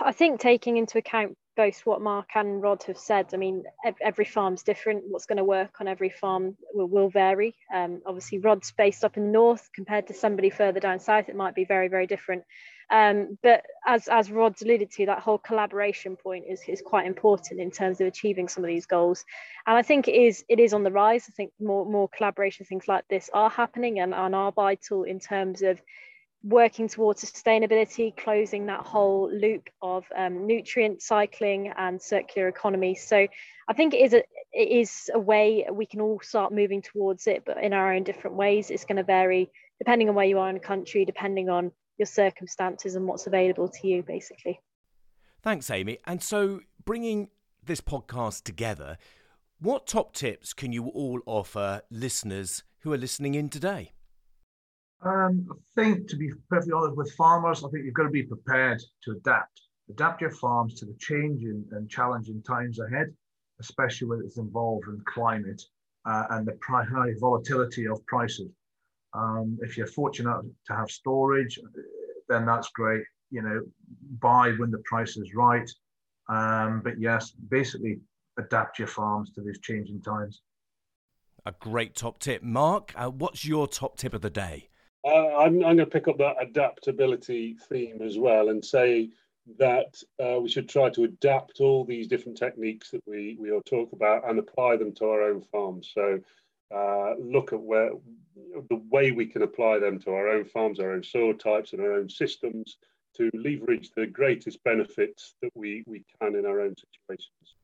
I 0.00 0.12
think 0.12 0.40
taking 0.40 0.76
into 0.76 0.98
account 0.98 1.36
both 1.56 1.84
what 1.84 2.00
Mark 2.00 2.30
and 2.36 2.62
Rod 2.62 2.84
have 2.84 2.98
said, 2.98 3.26
I 3.34 3.36
mean, 3.36 3.64
every 4.00 4.24
farm's 4.24 4.62
different. 4.62 5.02
What's 5.08 5.26
going 5.26 5.38
to 5.38 5.44
work 5.44 5.80
on 5.80 5.88
every 5.88 6.08
farm 6.08 6.56
will, 6.72 6.86
will 6.86 7.10
vary. 7.10 7.56
Um, 7.74 8.00
obviously, 8.06 8.38
Rod's 8.38 8.70
based 8.70 9.04
up 9.04 9.16
in 9.16 9.24
the 9.26 9.32
north 9.32 9.68
compared 9.74 10.06
to 10.06 10.14
somebody 10.14 10.50
further 10.50 10.78
down 10.78 11.00
south. 11.00 11.28
It 11.28 11.34
might 11.34 11.56
be 11.56 11.64
very, 11.64 11.88
very 11.88 12.06
different. 12.06 12.44
Um, 12.90 13.38
but 13.42 13.64
as 13.86 14.08
as 14.08 14.30
Rod's 14.30 14.62
alluded 14.62 14.90
to, 14.92 15.06
that 15.06 15.18
whole 15.18 15.36
collaboration 15.38 16.16
point 16.16 16.44
is, 16.48 16.62
is 16.68 16.80
quite 16.80 17.06
important 17.06 17.60
in 17.60 17.70
terms 17.70 18.00
of 18.00 18.06
achieving 18.06 18.48
some 18.48 18.64
of 18.64 18.68
these 18.68 18.86
goals. 18.86 19.24
And 19.66 19.76
I 19.76 19.82
think 19.82 20.08
it 20.08 20.14
is 20.14 20.44
it 20.48 20.60
is 20.60 20.72
on 20.72 20.84
the 20.84 20.92
rise. 20.92 21.26
I 21.28 21.32
think 21.32 21.52
more 21.60 21.84
more 21.84 22.08
collaboration 22.08 22.66
things 22.66 22.88
like 22.88 23.04
this 23.08 23.28
are 23.34 23.50
happening 23.50 24.00
and, 24.00 24.14
and 24.14 24.34
are 24.34 24.52
vital 24.52 25.02
in 25.02 25.20
terms 25.20 25.62
of 25.62 25.82
working 26.42 26.88
towards 26.88 27.24
sustainability, 27.24 28.16
closing 28.16 28.66
that 28.66 28.80
whole 28.80 29.30
loop 29.32 29.68
of 29.82 30.04
um, 30.16 30.46
nutrient 30.46 31.02
cycling 31.02 31.72
and 31.76 32.00
circular 32.00 32.48
economy. 32.48 32.94
So 32.94 33.26
I 33.68 33.72
think 33.72 33.94
it 33.94 33.98
is 33.98 34.14
a 34.14 34.22
it 34.52 34.68
is 34.68 35.10
a 35.12 35.18
way 35.18 35.66
we 35.70 35.86
can 35.86 36.00
all 36.00 36.20
start 36.20 36.52
moving 36.52 36.80
towards 36.80 37.26
it, 37.26 37.44
but 37.44 37.62
in 37.62 37.72
our 37.72 37.92
own 37.92 38.04
different 38.04 38.36
ways. 38.36 38.70
It's 38.70 38.84
going 38.84 38.96
to 38.96 39.02
vary 39.02 39.50
depending 39.78 40.08
on 40.08 40.14
where 40.14 40.26
you 40.26 40.38
are 40.38 40.48
in 40.48 40.54
the 40.54 40.60
country, 40.60 41.04
depending 41.04 41.48
on 41.48 41.70
your 41.98 42.06
circumstances 42.06 42.94
and 42.94 43.06
what's 43.06 43.26
available 43.26 43.68
to 43.68 43.86
you, 43.86 44.02
basically. 44.02 44.60
Thanks, 45.42 45.70
Amy. 45.70 45.98
And 46.06 46.22
so, 46.22 46.60
bringing 46.84 47.28
this 47.64 47.80
podcast 47.80 48.44
together, 48.44 48.98
what 49.60 49.86
top 49.86 50.14
tips 50.14 50.52
can 50.52 50.72
you 50.72 50.88
all 50.88 51.20
offer 51.26 51.82
listeners 51.90 52.62
who 52.80 52.92
are 52.92 52.98
listening 52.98 53.34
in 53.34 53.48
today? 53.48 53.92
Um, 55.02 55.46
I 55.50 55.54
think, 55.74 56.08
to 56.08 56.16
be 56.16 56.32
perfectly 56.50 56.72
honest 56.72 56.96
with 56.96 57.12
farmers, 57.12 57.62
I 57.64 57.68
think 57.68 57.84
you've 57.84 57.94
got 57.94 58.04
to 58.04 58.10
be 58.10 58.24
prepared 58.24 58.82
to 59.04 59.12
adapt. 59.12 59.60
Adapt 59.90 60.20
your 60.20 60.32
farms 60.32 60.74
to 60.74 60.86
the 60.86 60.96
changing 60.98 61.64
and 61.72 61.88
challenging 61.88 62.42
times 62.42 62.78
ahead, 62.80 63.14
especially 63.60 64.08
when 64.08 64.22
it's 64.24 64.38
involved 64.38 64.88
in 64.88 65.00
climate 65.06 65.62
uh, 66.04 66.24
and 66.30 66.46
the 66.46 66.58
high 66.66 67.12
volatility 67.20 67.86
of 67.86 68.04
prices. 68.06 68.50
Um, 69.14 69.58
if 69.62 69.76
you're 69.76 69.86
fortunate 69.86 70.42
to 70.66 70.74
have 70.74 70.90
storage, 70.90 71.58
then 72.28 72.44
that's 72.44 72.68
great. 72.70 73.04
You 73.30 73.42
know, 73.42 73.62
buy 74.20 74.52
when 74.52 74.70
the 74.70 74.82
price 74.84 75.16
is 75.16 75.34
right. 75.34 75.68
Um, 76.28 76.82
but 76.82 77.00
yes, 77.00 77.30
basically 77.30 78.00
adapt 78.38 78.78
your 78.78 78.88
farms 78.88 79.30
to 79.32 79.42
these 79.42 79.60
changing 79.60 80.02
times. 80.02 80.42
A 81.46 81.52
great 81.52 81.94
top 81.94 82.18
tip. 82.18 82.42
Mark, 82.42 82.92
uh, 82.96 83.08
what's 83.08 83.44
your 83.44 83.66
top 83.66 83.96
tip 83.96 84.12
of 84.12 84.20
the 84.20 84.30
day? 84.30 84.68
Uh, 85.08 85.38
I'm, 85.38 85.54
I'm 85.64 85.76
going 85.76 85.78
to 85.78 85.86
pick 85.86 86.06
up 86.06 86.18
that 86.18 86.36
adaptability 86.38 87.56
theme 87.70 88.02
as 88.02 88.18
well 88.18 88.50
and 88.50 88.62
say 88.62 89.08
that 89.58 90.02
uh, 90.22 90.38
we 90.38 90.50
should 90.50 90.68
try 90.68 90.90
to 90.90 91.04
adapt 91.04 91.60
all 91.60 91.84
these 91.84 92.08
different 92.08 92.36
techniques 92.36 92.90
that 92.90 93.00
we, 93.06 93.38
we 93.40 93.50
all 93.50 93.62
talk 93.62 93.92
about 93.92 94.28
and 94.28 94.38
apply 94.38 94.76
them 94.76 94.92
to 94.96 95.06
our 95.06 95.22
own 95.22 95.40
farms. 95.40 95.90
So 95.94 96.20
uh, 96.74 97.14
look 97.18 97.54
at 97.54 97.60
where 97.60 97.92
the 98.68 98.82
way 98.90 99.12
we 99.12 99.24
can 99.24 99.40
apply 99.40 99.78
them 99.78 99.98
to 100.00 100.10
our 100.10 100.28
own 100.28 100.44
farms, 100.44 100.78
our 100.78 100.92
own 100.92 101.02
soil 101.02 101.32
types, 101.32 101.72
and 101.72 101.80
our 101.80 101.94
own 101.94 102.10
systems 102.10 102.76
to 103.16 103.30
leverage 103.32 103.90
the 103.96 104.06
greatest 104.06 104.62
benefits 104.62 105.36
that 105.40 105.52
we, 105.54 105.84
we 105.86 106.04
can 106.20 106.34
in 106.34 106.44
our 106.44 106.60
own 106.60 106.74
situations. 106.76 107.54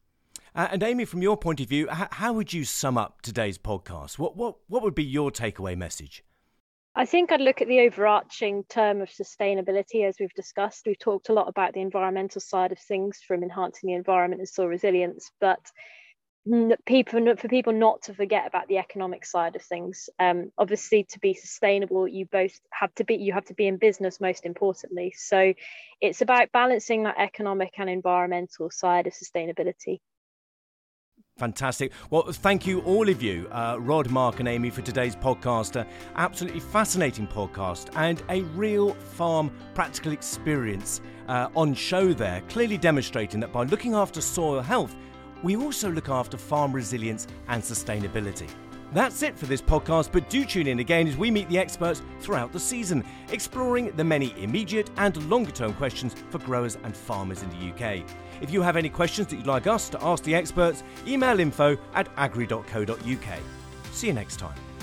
Uh, 0.55 0.69
and 0.71 0.83
Amy, 0.83 1.05
from 1.05 1.21
your 1.21 1.37
point 1.37 1.61
of 1.61 1.69
view, 1.69 1.89
how 1.91 2.33
would 2.33 2.55
you 2.55 2.65
sum 2.65 2.97
up 2.97 3.21
today's 3.21 3.59
podcast? 3.59 4.19
What, 4.19 4.35
what, 4.35 4.57
what 4.69 4.83
would 4.83 4.95
be 4.95 5.05
your 5.05 5.31
takeaway 5.31 5.77
message? 5.77 6.25
I 6.97 7.07
think 7.07 7.33
I'd 7.33 7.41
look 7.41 7.61
at 7.61 7.67
the 7.67 7.81
overarching 7.81 8.65
term 8.69 9.01
of 9.01 9.09
sustainability 9.09 10.07
as 10.07 10.17
we've 10.21 10.33
discussed. 10.35 10.87
We've 10.87 10.99
talked 10.99 11.29
a 11.29 11.33
lot 11.33 11.49
about 11.49 11.75
the 11.75 11.81
environmental 11.81 12.41
side 12.41 12.71
of 12.71 12.79
things 12.79 13.19
from 13.27 13.43
enhancing 13.43 13.89
the 13.89 13.95
environment 13.95 14.41
and 14.41 14.49
soil 14.49 14.69
resilience, 14.69 15.31
but 15.41 15.59
people 16.85 17.35
for 17.37 17.49
people 17.49 17.73
not 17.73 18.03
to 18.03 18.15
forget 18.15 18.47
about 18.47 18.69
the 18.69 18.79
economic 18.79 19.25
side 19.25 19.57
of 19.57 19.63
things. 19.63 20.11
Um, 20.21 20.53
obviously 20.59 21.05
to 21.05 21.19
be 21.19 21.33
sustainable 21.33 22.07
you 22.07 22.27
both 22.27 22.61
have 22.71 22.95
to 22.97 23.05
be 23.05 23.15
you 23.17 23.33
have 23.33 23.47
to 23.47 23.55
be 23.55 23.67
in 23.67 23.79
business 23.79 24.21
most 24.21 24.45
importantly. 24.45 25.15
So 25.17 25.55
it's 26.03 26.21
about 26.21 26.53
balancing 26.53 27.05
that 27.05 27.19
economic 27.19 27.73
and 27.79 27.89
environmental 27.89 28.71
side 28.71 29.07
of 29.07 29.15
sustainability 29.15 30.01
Fantastic. 31.37 31.91
Well, 32.11 32.31
thank 32.31 32.65
you, 32.65 32.81
all 32.83 33.09
of 33.09 33.21
you, 33.21 33.49
uh, 33.51 33.77
Rod, 33.81 34.09
Mark, 34.09 34.39
and 34.39 34.49
Amy, 34.49 34.71
for 34.71 34.83
today's 34.83 35.17
podcast. 35.17 35.81
Uh, 35.81 35.85
absolutely 36.15 36.61
fascinating 36.61 37.27
podcast 37.27 37.91
and 37.97 38.23
a 38.29 38.43
real 38.55 38.95
farm 38.95 39.51
practical 39.75 40.13
experience 40.13 41.01
uh, 41.27 41.49
on 41.57 41.75
show 41.75 42.13
there, 42.13 42.41
clearly 42.49 42.79
demonstrating 42.79 43.41
that 43.41 43.53
by 43.53 43.65
looking 43.65 43.95
after 43.95 44.21
soil 44.21 44.61
health, 44.61 44.95
we 45.43 45.57
also 45.57 45.91
look 45.91 46.09
after 46.09 46.37
farm 46.37 46.73
resilience 46.73 47.27
and 47.49 47.61
sustainability. 47.61 48.49
That's 48.93 49.23
it 49.23 49.39
for 49.39 49.47
this 49.47 49.63
podcast, 49.63 50.11
but 50.13 50.31
do 50.31 50.45
tune 50.45 50.67
in 50.67 50.79
again 50.79 51.09
as 51.09 51.17
we 51.17 51.31
meet 51.31 51.49
the 51.49 51.59
experts 51.59 52.03
throughout 52.21 52.53
the 52.53 52.61
season, 52.61 53.05
exploring 53.31 53.91
the 53.97 54.05
many 54.05 54.35
immediate 54.43 54.91
and 54.97 55.17
longer 55.29 55.51
term 55.51 55.75
questions 55.75 56.15
for 56.31 56.39
growers 56.39 56.79
and 56.85 56.97
farmers 56.97 57.43
in 57.43 57.51
the 57.51 57.73
UK. 57.73 58.05
If 58.41 58.51
you 58.51 58.63
have 58.63 58.77
any 58.77 58.89
questions 58.89 59.29
that 59.29 59.37
you'd 59.37 59.47
like 59.47 59.67
us 59.67 59.89
to 59.91 60.05
ask 60.05 60.23
the 60.25 60.35
experts, 60.35 60.83
email 61.07 61.41
info 61.41 61.77
at 61.95 62.15
agrii.co.uk. 62.17 63.39
See 63.93 64.07
you 64.07 64.13
next 64.13 64.39
time. 64.39 64.74